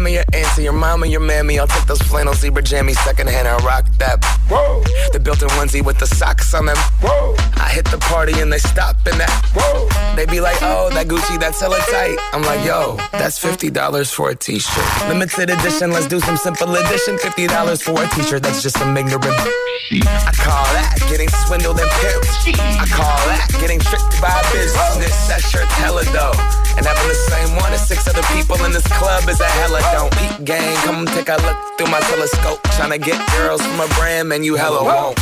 your 0.11 0.23
auntie, 0.33 0.63
your 0.63 0.73
mama, 0.73 1.07
your 1.07 1.19
mammy. 1.21 1.59
I'll 1.59 1.67
take 1.67 1.85
those 1.85 2.01
flannel 2.01 2.33
zebra 2.33 2.63
jammies 2.63 2.97
secondhand 3.03 3.47
and 3.47 3.63
rock 3.63 3.85
that. 3.99 4.23
Whoa. 4.49 4.83
The 5.13 5.19
built-in 5.19 5.49
onesie 5.49 5.83
with 5.83 5.99
the 5.99 6.07
socks 6.07 6.53
on 6.53 6.65
them. 6.65 6.77
Whoa. 7.01 7.35
I 7.55 7.69
hit 7.69 7.85
the 7.85 7.97
party 7.97 8.39
and 8.39 8.51
they 8.51 8.57
stop 8.57 8.95
in 9.07 9.17
that. 9.17 9.31
Whoa. 9.55 9.87
They 10.15 10.25
be 10.25 10.41
like, 10.41 10.57
oh, 10.61 10.89
that 10.91 11.07
Gucci, 11.07 11.39
that's 11.39 11.59
hella 11.61 11.79
tight. 11.89 12.17
I'm 12.33 12.41
like, 12.43 12.65
yo, 12.65 12.97
that's 13.11 13.39
$50 13.39 14.13
for 14.13 14.29
a 14.29 14.35
t-shirt. 14.35 15.07
Limited 15.07 15.49
edition, 15.49 15.91
let's 15.91 16.07
do 16.07 16.19
some 16.19 16.37
simple 16.37 16.75
edition. 16.75 17.17
$50 17.17 17.81
for 17.81 18.03
a 18.03 18.07
t-shirt, 18.09 18.43
that's 18.43 18.61
just 18.61 18.77
some 18.77 18.95
ignorant. 18.97 19.39
I 19.91 20.31
call 20.35 20.63
that 20.71 20.95
getting 21.09 21.27
swindled 21.45 21.79
and 21.79 21.89
pimped. 21.99 22.55
I 22.79 22.87
call 22.87 23.19
that 23.27 23.47
getting 23.59 23.79
tricked 23.79 24.21
by 24.21 24.39
business. 24.55 25.27
That 25.27 25.41
shirt's 25.41 25.73
hella 25.75 26.03
dope. 26.15 26.39
And 26.77 26.87
having 26.87 27.07
the 27.11 27.19
same 27.27 27.57
one 27.59 27.73
as 27.73 27.85
six 27.85 28.07
other 28.07 28.23
people 28.31 28.55
in 28.63 28.71
this 28.71 28.87
club 28.95 29.27
is 29.27 29.39
a 29.41 29.51
hella 29.59 29.81
don't. 30.01 30.11
Peep 30.17 30.45
gang, 30.45 30.75
come 30.85 31.05
take 31.05 31.29
a 31.29 31.37
look 31.45 31.57
through 31.77 31.91
my 31.91 31.99
telescope. 32.01 32.61
Tryna 32.75 33.01
get 33.01 33.19
girls 33.37 33.61
from 33.61 33.79
a 33.79 33.87
brand, 33.95 34.29
man, 34.29 34.43
you 34.43 34.55
hella 34.55 34.83
won't. 34.83 35.17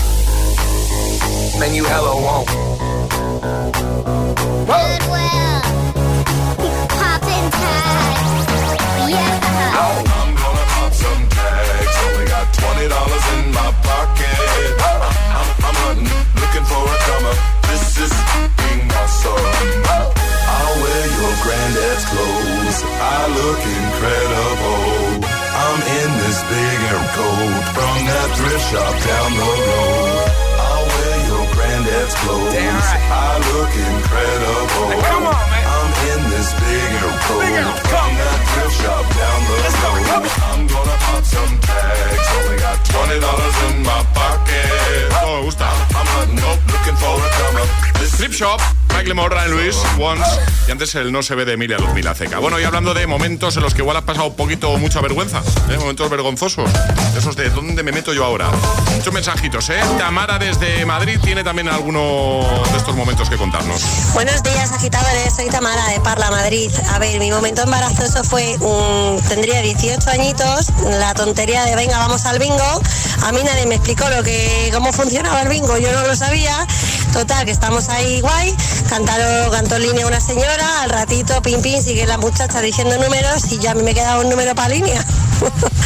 Man, 1.59 1.73
you 1.75 1.83
hella 1.85 2.15
won't. 2.15 2.49
I'm 9.81 10.35
gonna 10.35 10.65
pop 10.73 10.93
some 10.93 11.23
tags. 11.29 11.95
Only 12.05 12.25
got 12.27 12.47
twenty 12.53 12.87
dollars 12.87 13.25
in 13.35 13.51
my 13.51 13.69
pocket. 13.83 14.37
I'm, 14.87 15.01
I'm, 15.39 15.49
I'm 15.67 15.75
hunting, 15.83 16.11
looking 16.39 16.65
for 16.71 16.83
a 16.83 16.97
come. 17.07 17.27
This 17.67 17.83
is 18.05 18.13
being 18.59 18.87
awesome. 18.99 19.43
I'll 20.55 20.75
wear 20.81 21.03
your 21.19 21.33
granddad's 21.43 22.05
clothes. 22.05 22.38
I 22.83 23.27
look 23.27 23.59
incredible. 23.59 25.27
I'm 25.27 25.79
in 25.99 26.09
this 26.23 26.39
big 26.47 26.77
air 26.89 27.03
coat 27.15 27.63
from 27.75 27.95
that 28.07 28.29
thrift 28.39 28.65
shop 28.71 28.93
down 29.03 29.31
the 29.35 29.51
road. 29.67 30.27
I'll 30.63 30.87
wear 30.87 31.15
your 31.27 31.45
granddad's 31.55 32.15
clothes. 32.23 32.55
I 32.55 33.35
look 33.51 33.73
incredible. 33.75 35.01
come 35.03 35.27
on, 35.27 35.49
man. 35.51 35.68
In 36.19 36.29
this 36.29 36.51
big 36.59 36.91
air 36.99 37.15
coat 37.23 37.79
from 37.87 38.11
that 38.19 38.39
thrift 38.51 38.75
shop 38.81 39.05
down 39.15 39.39
the 39.47 39.55
road. 39.55 40.27
I'm 40.51 40.67
gonna 40.67 40.97
pop 40.99 41.23
some 41.23 41.55
tags. 41.63 42.27
Only 42.35 42.57
got 42.59 42.77
twenty 42.91 43.19
dollars 43.23 43.55
in 43.69 43.83
my 43.83 44.03
pocket. 44.11 45.15
Oh, 45.23 45.39
me 45.39 45.45
gusta. 45.45 45.63
I'm 45.63 46.07
hunting, 46.11 46.43
looking 46.43 46.97
for 46.99 47.15
a 47.15 47.29
come 47.39 47.61
up. 47.63 47.69
Shop, 48.29 48.61
Michael 48.93 49.15
Moore, 49.15 49.35
Ryan 49.35 49.51
Luis, 49.51 49.75
Once 49.97 50.23
y 50.67 50.71
antes 50.71 50.93
el 50.95 51.11
No 51.11 51.23
se 51.23 51.35
ve 51.35 51.43
de 51.45 51.53
Emilia 51.53 51.77
Luzmila 51.77 52.13
Ceca. 52.13 52.39
Bueno, 52.39 52.59
y 52.59 52.63
hablando 52.63 52.93
de 52.93 53.05
momentos 53.07 53.57
en 53.57 53.63
los 53.63 53.73
que 53.73 53.81
igual 53.81 53.97
has 53.97 54.03
pasado 54.03 54.27
un 54.27 54.35
poquito 54.35 54.77
mucha 54.77 55.01
vergüenza, 55.01 55.41
¿eh? 55.69 55.77
momentos 55.77 56.09
vergonzosos, 56.09 56.69
esos 57.17 57.35
de 57.35 57.49
¿dónde 57.49 57.83
me 57.83 57.91
meto 57.91 58.13
yo 58.13 58.23
ahora? 58.23 58.49
Muchos 58.95 59.13
mensajitos, 59.13 59.69
¿eh? 59.71 59.81
Tamara 59.97 60.37
desde 60.37 60.85
Madrid 60.85 61.19
tiene 61.21 61.43
también 61.43 61.67
alguno 61.69 62.45
de 62.71 62.77
estos 62.77 62.95
momentos 62.95 63.29
que 63.29 63.35
contarnos. 63.35 63.81
Buenos 64.13 64.41
días, 64.43 64.71
agitadores. 64.71 65.35
Soy 65.35 65.49
Tamara 65.49 65.87
de 65.87 65.99
Parla, 66.09 66.31
Madrid. 66.31 66.71
A 66.91 66.97
ver, 66.97 67.19
mi 67.19 67.29
momento 67.29 67.61
embarazoso 67.61 68.23
fue, 68.23 68.57
tendría 69.27 69.61
18 69.61 70.09
añitos, 70.09 70.69
la 70.97 71.13
tontería 71.13 71.63
de 71.65 71.75
venga, 71.75 71.99
vamos 71.99 72.25
al 72.25 72.39
bingo. 72.39 72.81
A 73.21 73.31
mí 73.31 73.41
nadie 73.45 73.67
me 73.67 73.75
explicó 73.75 74.09
lo 74.09 74.23
que, 74.23 74.71
cómo 74.73 74.91
funcionaba 74.91 75.43
el 75.43 75.49
bingo, 75.49 75.77
yo 75.77 75.91
no 75.91 76.07
lo 76.07 76.15
sabía. 76.15 76.65
Total, 77.13 77.45
que 77.45 77.51
estamos 77.51 77.89
ahí 77.89 78.21
guay, 78.21 78.55
cantaron, 78.89 79.51
cantó 79.51 79.77
línea 79.77 80.07
una 80.07 80.19
señora, 80.19 80.81
al 80.81 80.89
ratito, 80.89 81.43
pim 81.43 81.61
pim, 81.61 81.79
sigue 81.79 82.07
la 82.07 82.17
muchacha 82.17 82.59
diciendo 82.59 82.97
números 82.97 83.43
y 83.51 83.59
ya 83.59 83.71
a 83.71 83.75
mí 83.75 83.83
me 83.83 83.93
quedaba 83.93 84.21
un 84.21 84.29
número 84.29 84.55
para 84.55 84.69
línea. 84.69 85.05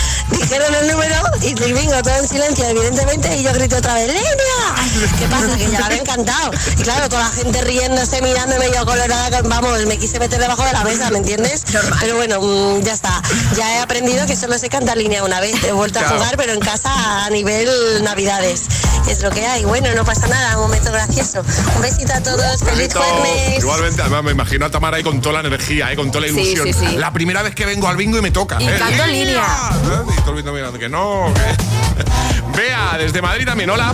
Dijeron 0.43 0.75
el 0.75 0.87
número 0.91 1.15
y 1.41 1.53
bingo 1.53 2.01
todo 2.03 2.15
en 2.17 2.27
silencio, 2.27 2.65
evidentemente, 2.65 3.33
y 3.37 3.43
yo 3.43 3.53
grito 3.53 3.77
otra 3.77 3.93
vez, 3.93 4.07
¡Línea! 4.07 5.09
¿Qué 5.17 5.25
pasa? 5.27 5.55
Que 5.55 5.71
ya 5.71 5.79
la 5.79 5.85
había 5.85 5.99
encantado. 5.99 6.51
Y 6.77 6.83
claro, 6.83 7.07
toda 7.07 7.23
la 7.23 7.29
gente 7.29 7.61
riéndose, 7.61 8.21
mirándome, 8.21 8.69
yo 8.75 8.85
colorada, 8.85 9.41
vamos, 9.43 9.85
me 9.85 9.97
quise 9.97 10.19
meter 10.19 10.41
debajo 10.41 10.63
de 10.65 10.73
la 10.73 10.83
mesa, 10.83 11.09
¿me 11.11 11.19
entiendes? 11.19 11.63
Pero 12.01 12.17
bueno, 12.17 12.41
mm, 12.41 12.81
ya 12.81 12.91
está. 12.91 13.21
Ya 13.55 13.77
he 13.77 13.79
aprendido 13.79 14.25
que 14.25 14.35
solo 14.35 14.57
sé 14.57 14.67
cantar 14.67 14.97
línea 14.97 15.23
una 15.23 15.39
vez. 15.39 15.63
He 15.63 15.71
vuelto 15.71 15.99
a 15.99 16.09
jugar, 16.09 16.35
pero 16.35 16.51
en 16.51 16.59
casa 16.59 16.91
a 17.25 17.29
nivel 17.29 17.69
navidades. 18.03 18.63
Es 19.07 19.21
lo 19.21 19.29
que 19.29 19.45
hay. 19.45 19.63
Bueno, 19.65 19.89
no 19.95 20.03
pasa 20.05 20.27
nada, 20.27 20.55
un 20.57 20.63
momento 20.63 20.91
gracioso. 20.91 21.43
Un 21.75 21.81
besito 21.81 22.13
a 22.13 22.21
todos, 22.21 22.61
feliz 22.63 22.93
jueves. 22.93 23.59
Igualmente, 23.59 24.01
además 24.01 24.23
me 24.23 24.31
imagino 24.31 24.65
a 24.65 24.69
Tamara 24.71 24.97
ahí 24.97 25.03
con 25.03 25.21
toda 25.21 25.41
la 25.41 25.47
energía, 25.47 25.91
¿eh? 25.91 25.95
con 25.95 26.09
toda 26.11 26.21
la 26.21 26.27
ilusión. 26.27 26.65
sí, 26.65 26.73
sí. 26.73 26.95
La 26.97 27.11
primera 27.11 27.41
vez 27.41 27.53
que 27.53 27.65
vengo 27.65 27.87
al 27.87 27.97
bingo 27.97 28.17
y 28.17 28.21
me 28.21 28.31
toca. 28.31 28.57
Y 28.61 28.67
¿eh? 28.67 28.79
línea. 29.09 29.43
¿Eh? 29.43 30.11
Y 30.17 30.21
todo 30.21 30.29
el 30.31 30.35
mundo 30.37 30.53
mirando 30.53 30.79
que 30.79 30.89
no. 30.89 31.31
que- 31.33 32.57
Bea, 32.57 32.97
desde 32.97 33.21
Madrid 33.21 33.45
también, 33.45 33.69
hola. 33.69 33.93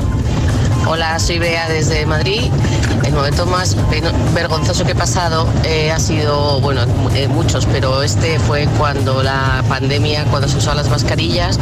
Hola, 0.86 1.20
soy 1.20 1.40
Bea 1.40 1.68
desde 1.70 2.06
Madrid. 2.06 2.52
El 3.10 3.16
momento 3.16 3.48
más 3.48 3.76
vergonzoso 4.36 4.86
que 4.86 4.92
he 4.92 4.96
pasado 4.96 5.52
eh, 5.64 5.92
ha 5.92 5.98
sido, 5.98 6.62
bueno, 6.62 6.84
eh, 7.16 7.28
muchos, 7.28 7.66
pero 7.66 8.04
este 8.04 8.38
fue 8.38 8.68
cuando 8.78 9.24
la 9.24 9.64
pandemia, 9.68 10.26
cuando 10.26 10.48
se 10.48 10.58
usaban 10.58 10.78
las 10.78 10.90
mascarillas 10.90 11.58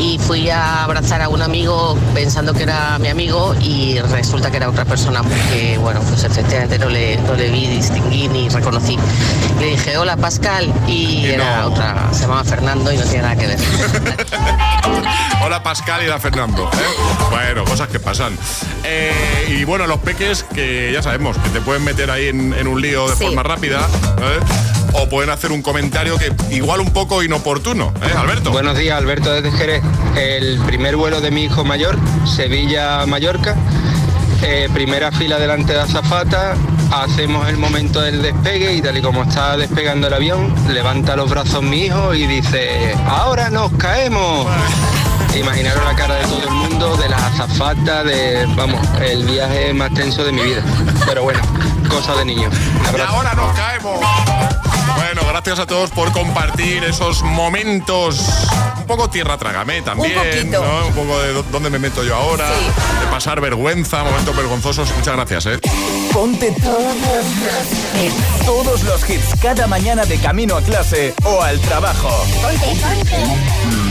y 0.00 0.18
fui 0.18 0.50
a 0.50 0.82
abrazar 0.82 1.22
a 1.22 1.28
un 1.28 1.40
amigo 1.40 1.96
pensando 2.14 2.52
que 2.52 2.64
era 2.64 2.98
mi 2.98 3.06
amigo 3.06 3.54
y 3.60 4.00
resulta 4.00 4.50
que 4.50 4.56
era 4.56 4.68
otra 4.68 4.84
persona 4.84 5.22
porque, 5.22 5.78
bueno, 5.78 6.00
pues 6.00 6.24
efectivamente 6.24 6.80
no 6.80 6.88
le, 6.88 7.16
no 7.18 7.34
le 7.34 7.48
vi, 7.48 7.68
distinguí 7.68 8.26
ni 8.26 8.48
reconocí. 8.48 8.98
Le 9.60 9.66
dije, 9.66 9.96
hola 9.98 10.16
Pascal 10.16 10.72
y 10.88 11.26
era 11.26 11.68
otra, 11.68 12.08
se 12.10 12.22
llamaba 12.22 12.42
Fernando 12.42 12.92
y 12.92 12.96
no 12.96 13.04
tiene 13.04 13.22
nada 13.22 13.36
que 13.36 13.46
ver. 13.46 13.58
Hola 15.40 15.62
Pascal 15.62 16.02
y 16.02 16.08
la 16.08 16.18
Fernando. 16.18 16.64
¿eh? 16.64 17.30
Bueno, 17.30 17.64
cosas 17.64 17.88
que 17.88 18.00
pasan. 18.00 18.36
Y 19.48 19.64
bueno, 19.64 19.86
los 19.86 19.98
peques 20.00 20.42
que 20.42 20.87
ya 20.92 21.02
sabemos 21.02 21.36
que 21.38 21.48
te 21.50 21.60
pueden 21.60 21.84
meter 21.84 22.10
ahí 22.10 22.28
en, 22.28 22.52
en 22.54 22.66
un 22.66 22.80
lío 22.80 23.08
de 23.08 23.16
Sí. 23.16 23.24
forma 23.24 23.42
rápida. 23.42 23.80
¿eh? 24.20 24.40
O 24.94 25.08
pueden 25.08 25.30
hacer 25.30 25.52
un 25.52 25.60
comentario 25.62 26.16
que 26.18 26.32
igual 26.54 26.80
un 26.80 26.92
poco 26.92 27.22
inoportuno. 27.22 27.92
¿eh, 28.02 28.10
Alberto? 28.16 28.50
Buenos 28.50 28.76
días, 28.76 28.96
Alberto 28.96 29.30
desde 29.30 29.50
Jerez. 29.56 29.82
El 30.16 30.58
primer 30.66 30.96
vuelo 30.96 31.20
de 31.20 31.30
mi 31.30 31.44
hijo 31.44 31.64
mayor, 31.64 31.96
Sevilla-Mallorca. 32.26 33.54
Eh, 34.42 34.68
primera 34.72 35.10
fila 35.12 35.38
delante 35.38 35.72
de 35.72 35.80
azafata, 35.80 36.54
hacemos 36.92 37.48
el 37.48 37.56
momento 37.56 38.00
del 38.00 38.22
despegue 38.22 38.72
y 38.72 38.80
tal 38.80 38.96
y 38.96 39.02
como 39.02 39.24
está 39.24 39.56
despegando 39.56 40.06
el 40.06 40.14
avión, 40.14 40.54
levanta 40.72 41.16
los 41.16 41.28
brazos 41.28 41.62
mi 41.62 41.86
hijo 41.86 42.14
y 42.14 42.26
dice, 42.28 42.94
ahora 43.08 43.50
nos 43.50 43.72
caemos. 43.72 44.46
Imaginaros 45.36 45.84
la 45.84 45.94
cara 45.94 46.16
de 46.16 46.24
todo 46.24 46.42
el 46.42 46.50
mundo, 46.50 46.96
de 46.96 47.08
las 47.08 47.22
azafatas, 47.22 48.04
de, 48.04 48.46
vamos, 48.56 48.80
el 49.00 49.24
viaje 49.24 49.72
más 49.72 49.92
tenso 49.94 50.24
de 50.24 50.32
mi 50.32 50.42
vida. 50.42 50.62
Pero 51.06 51.22
bueno, 51.22 51.40
cosa 51.88 52.14
de 52.16 52.24
niño. 52.24 52.50
Y 52.96 53.00
ahora 53.00 53.34
nos 53.34 53.54
caemos. 53.56 54.00
Bueno, 54.96 55.22
gracias 55.28 55.60
a 55.60 55.66
todos 55.66 55.90
por 55.90 56.10
compartir 56.12 56.82
esos 56.84 57.22
momentos. 57.22 58.18
Un 58.78 58.86
poco 58.86 59.08
tierra 59.10 59.38
trágame 59.38 59.80
también. 59.82 60.18
Un 60.18 60.24
poquito. 60.24 60.64
¿no? 60.64 60.86
Un 60.88 60.92
poco 60.94 61.18
de 61.20 61.32
dó- 61.34 61.44
dónde 61.52 61.70
me 61.70 61.78
meto 61.78 62.02
yo 62.02 62.16
ahora. 62.16 62.48
De 62.48 63.06
pasar 63.10 63.40
vergüenza, 63.40 64.02
momentos 64.02 64.34
vergonzosos. 64.36 64.90
Muchas 64.96 65.14
gracias, 65.14 65.46
¿eh? 65.46 65.60
Ponte 66.12 66.50
todos 66.62 66.96
los 66.96 68.02
hits. 68.02 68.44
Todos 68.44 68.82
los 68.82 69.08
hits 69.08 69.34
cada 69.40 69.66
mañana 69.68 70.04
de 70.04 70.18
camino 70.18 70.56
a 70.56 70.62
clase 70.62 71.14
o 71.24 71.42
al 71.42 71.60
trabajo. 71.60 72.08
Ponte, 72.42 72.66
ponte. 72.80 73.87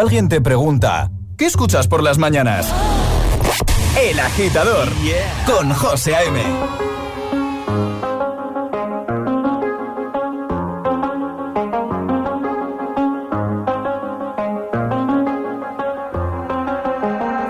alguien 0.00 0.30
te 0.30 0.40
pregunta, 0.40 1.10
¿qué 1.36 1.44
escuchas 1.44 1.86
por 1.86 2.02
las 2.02 2.16
mañanas? 2.16 2.66
El 3.98 4.18
agitador 4.18 4.88
con 5.46 5.70
José 5.74 6.14
A.M. 6.16 6.40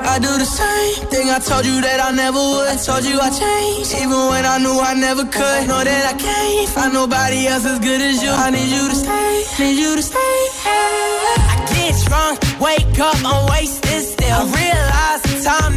I 0.02 0.18
do 0.18 0.36
the 0.36 0.44
same 0.44 1.06
thing 1.08 1.30
I 1.30 1.38
told 1.38 1.64
you 1.64 1.80
that 1.80 2.00
I 2.02 2.10
never 2.10 2.36
would. 2.36 2.68
I 2.68 2.76
told 2.76 3.04
you 3.04 3.20
I 3.20 3.30
changed, 3.30 3.94
even 3.94 4.26
when 4.28 4.44
I 4.44 4.58
knew 4.58 4.80
I 4.80 4.94
never 4.94 5.22
could. 5.24 5.68
Know 5.68 5.84
that 5.84 6.14
I 6.14 6.18
can't 6.18 6.68
find 6.70 6.92
nobody 6.92 7.46
else 7.46 7.64
as 7.64 7.78
good 7.78 8.02
as 8.02 8.20
you. 8.20 8.30
I 8.30 8.50
need 8.50 8.68
you 8.68 8.88
to 8.88 8.96
stay, 8.96 9.44
need 9.60 9.78
you 9.78 9.94
to 9.94 10.02
stay. 10.02 10.29
Drunk, 12.10 12.40
wake 12.58 12.98
up, 12.98 13.14
I'm 13.24 13.48
wasted 13.50 14.02
still. 14.02 14.34
I 14.34 14.42
realize 14.42 15.22
the 15.22 15.44
time 15.48 15.76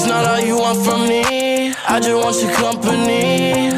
It's 0.00 0.06
not 0.06 0.24
all 0.26 0.38
you 0.38 0.56
want 0.56 0.78
from 0.86 1.08
me. 1.08 1.74
I 1.88 1.98
just 1.98 2.14
want 2.14 2.40
your 2.40 2.54
company. 2.54 3.77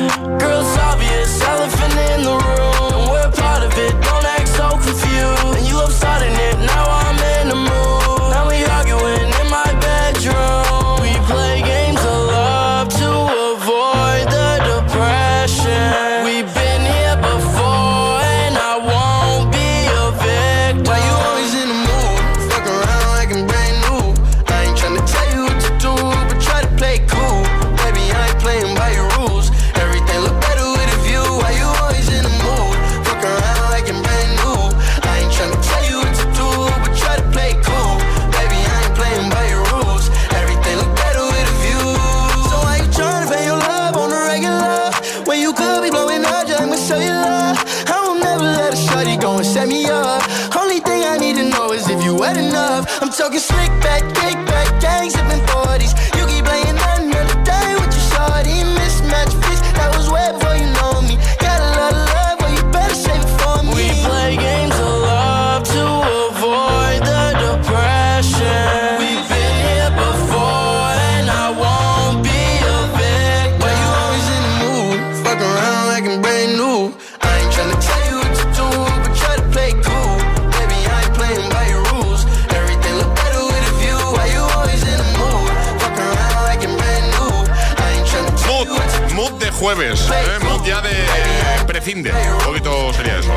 Jueves, 89.74 90.08
¿eh? 90.10 90.60
ya 90.66 90.80
de 90.80 91.64
precinde. 91.64 92.12
Un 92.12 92.44
poquito 92.44 92.92
sería 92.92 93.18
eso. 93.18 93.32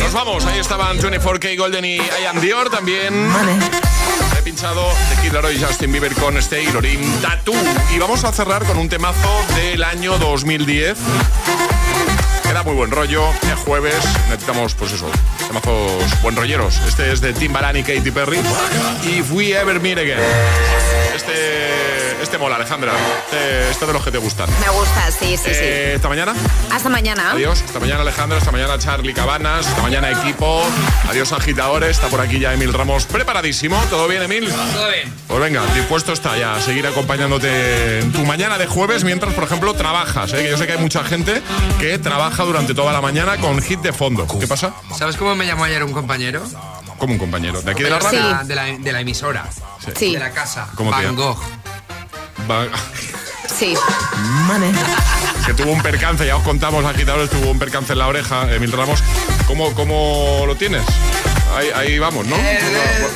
Nos 0.00 0.12
vamos, 0.12 0.44
ahí 0.44 0.58
estaban 0.58 0.98
24K 0.98 1.56
Golden 1.56 1.84
y 1.84 1.96
Ian 1.96 2.40
Dior 2.40 2.68
también. 2.68 3.30
He 4.38 4.42
pinchado 4.42 4.86
de 5.08 5.22
Kid 5.22 5.32
Laroi 5.32 5.56
y 5.56 5.62
Justin 5.62 5.90
Bieber 5.90 6.12
con 6.14 6.36
Stay, 6.36 6.66
Lorin, 6.70 7.00
Tattoo. 7.22 7.54
Y 7.94 7.98
vamos 7.98 8.24
a 8.24 8.32
cerrar 8.32 8.64
con 8.64 8.76
un 8.76 8.90
temazo 8.90 9.30
del 9.56 9.82
año 9.84 10.18
2010. 10.18 10.98
Queda 12.42 12.62
muy 12.62 12.74
buen 12.74 12.90
rollo, 12.90 13.24
es 13.50 13.58
jueves, 13.64 14.04
necesitamos 14.28 14.74
pues 14.74 14.92
eso, 14.92 15.10
temazos 15.48 16.20
buen 16.20 16.36
rolleros. 16.36 16.78
Este 16.86 17.10
es 17.10 17.22
de 17.22 17.32
Timbaland 17.32 17.78
y 17.78 17.82
Katy 17.82 18.10
Perry. 18.10 18.38
If 19.04 19.32
We 19.32 19.58
Ever 19.58 19.80
Meet 19.80 19.98
Again. 19.98 20.18
Este, 21.16 22.01
este 22.22 22.38
mola, 22.38 22.54
Alejandra. 22.54 22.92
Esto 23.68 23.84
de 23.84 23.92
los 23.92 24.04
que 24.04 24.12
te 24.12 24.18
gustan. 24.18 24.48
Me 24.60 24.68
gusta, 24.70 25.10
sí, 25.10 25.36
sí, 25.36 25.50
sí. 25.52 25.60
Eh, 25.60 25.92
¿Hasta 25.96 26.08
mañana? 26.08 26.34
Hasta 26.70 26.88
mañana. 26.88 27.32
Adiós. 27.32 27.62
Hasta 27.62 27.80
mañana, 27.80 28.02
Alejandra. 28.02 28.38
Hasta 28.38 28.52
mañana, 28.52 28.78
Charlie 28.78 29.12
Cabanas. 29.12 29.66
Hasta 29.66 29.82
mañana, 29.82 30.08
equipo. 30.08 30.62
Adiós, 31.08 31.32
agitadores. 31.32 31.90
Está 31.90 32.06
por 32.06 32.20
aquí 32.20 32.38
ya 32.38 32.54
Emil 32.54 32.72
Ramos. 32.72 33.06
Preparadísimo. 33.06 33.76
¿Todo 33.90 34.06
bien, 34.06 34.22
Emil? 34.22 34.48
Todo 34.48 34.88
bien. 34.88 35.12
Pues 35.26 35.40
venga, 35.40 35.66
dispuesto 35.74 36.12
está 36.12 36.38
ya 36.38 36.54
a 36.54 36.60
seguir 36.60 36.86
acompañándote 36.86 37.98
en 37.98 38.12
tu 38.12 38.24
mañana 38.24 38.56
de 38.56 38.66
jueves 38.66 39.02
mientras, 39.02 39.34
por 39.34 39.42
ejemplo, 39.42 39.74
trabajas. 39.74 40.32
¿eh? 40.32 40.44
Que 40.44 40.50
yo 40.50 40.58
sé 40.58 40.66
que 40.68 40.74
hay 40.74 40.78
mucha 40.78 41.02
gente 41.02 41.42
que 41.80 41.98
trabaja 41.98 42.44
durante 42.44 42.72
toda 42.72 42.92
la 42.92 43.00
mañana 43.00 43.36
con 43.38 43.60
hit 43.60 43.80
de 43.80 43.92
fondo. 43.92 44.28
¿Qué 44.38 44.46
pasa? 44.46 44.72
¿Sabes 44.96 45.16
cómo 45.16 45.34
me 45.34 45.44
llamó 45.44 45.64
ayer 45.64 45.82
un 45.82 45.92
compañero? 45.92 46.44
como 46.98 47.14
un 47.14 47.18
compañero. 47.18 47.60
¿De 47.62 47.72
aquí 47.72 47.82
de 47.82 47.90
la 47.90 47.98
radio? 47.98 48.20
Sí. 48.20 48.46
De, 48.46 48.54
la, 48.54 48.64
de, 48.64 48.92
la, 48.92 49.00
emisora. 49.00 49.50
Sí. 49.96 50.12
De 50.12 50.20
la 50.20 50.30
casa. 50.30 50.68
Van 50.78 51.16
Gogh. 51.16 51.36
Sí. 53.46 53.74
Mane. 54.46 54.72
Que 55.46 55.54
tuvo 55.54 55.72
un 55.72 55.82
percance, 55.82 56.26
ya 56.26 56.36
os 56.36 56.42
contamos, 56.42 56.84
agitadores, 56.84 57.30
tuvo 57.30 57.50
un 57.50 57.58
percance 57.58 57.92
en 57.92 57.98
la 57.98 58.06
oreja, 58.06 58.52
Emil 58.52 58.72
Ramos. 58.72 59.02
¿Cómo, 59.46 59.72
cómo 59.74 60.44
lo 60.46 60.56
tienes? 60.56 60.82
Ahí 61.74 61.98
vamos, 61.98 62.26
¿no? 62.26 62.36
Eh, 62.36 62.60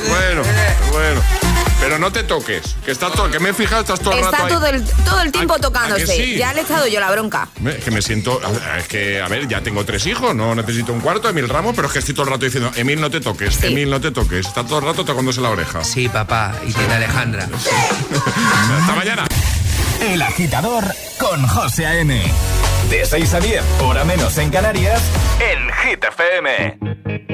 bueno, 0.09 0.41
eh, 0.43 0.75
bueno. 0.91 1.21
Eh. 1.21 1.56
Pero 1.79 1.99
no 1.99 2.11
te 2.11 2.23
toques, 2.23 2.75
que, 2.83 2.91
estás 2.91 3.13
todo, 3.13 3.29
que 3.29 3.39
me 3.39 3.49
he 3.49 3.53
fijado, 3.53 3.81
estás 3.81 3.99
todo 3.99 4.13
el 4.13 4.19
Está 4.19 4.31
rato 4.31 4.55
todo. 4.55 4.65
El, 4.65 4.83
todo 4.83 5.21
el 5.21 5.31
tiempo 5.31 5.53
¿A, 5.55 5.59
tocándose. 5.59 6.07
sí? 6.07 6.35
Ya 6.37 6.53
le 6.53 6.61
he 6.61 6.63
echado 6.63 6.87
yo 6.87 6.99
la 6.99 7.11
bronca. 7.11 7.47
Es 7.65 7.83
que 7.83 7.91
me 7.91 8.01
siento. 8.01 8.41
Es 8.77 8.87
que, 8.87 9.21
a 9.21 9.27
ver, 9.27 9.47
ya 9.47 9.61
tengo 9.61 9.85
tres 9.85 10.05
hijos, 10.07 10.35
no 10.35 10.55
necesito 10.55 10.91
un 10.91 10.99
cuarto, 11.01 11.29
Emil 11.29 11.47
Ramos, 11.47 11.75
pero 11.75 11.87
es 11.87 11.93
que 11.93 11.99
estoy 11.99 12.15
todo 12.15 12.25
el 12.25 12.31
rato 12.31 12.45
diciendo, 12.45 12.71
Emil, 12.75 12.99
no 12.99 13.09
te 13.11 13.21
toques. 13.21 13.63
Emil, 13.63 13.89
no 13.89 14.01
te 14.01 14.11
toques. 14.11 14.47
Está 14.47 14.65
todo 14.65 14.79
el 14.79 14.85
rato 14.85 15.05
tocándose 15.05 15.39
la 15.39 15.49
oreja. 15.51 15.83
Sí, 15.83 16.09
papá, 16.09 16.55
y 16.65 16.73
tiene 16.73 16.93
Alejandra. 16.95 17.47
Hasta 18.79 18.95
mañana. 18.95 19.25
El 20.01 20.21
agitador 20.21 20.83
con 21.19 21.47
José 21.47 21.85
A.M. 21.85 22.21
De 22.89 23.05
6 23.05 23.33
a 23.33 23.39
10, 23.39 23.63
hora 23.81 24.03
menos 24.03 24.37
en 24.37 24.49
Canarias, 24.49 25.01
en 25.39 25.67
HitFM. 25.69 27.26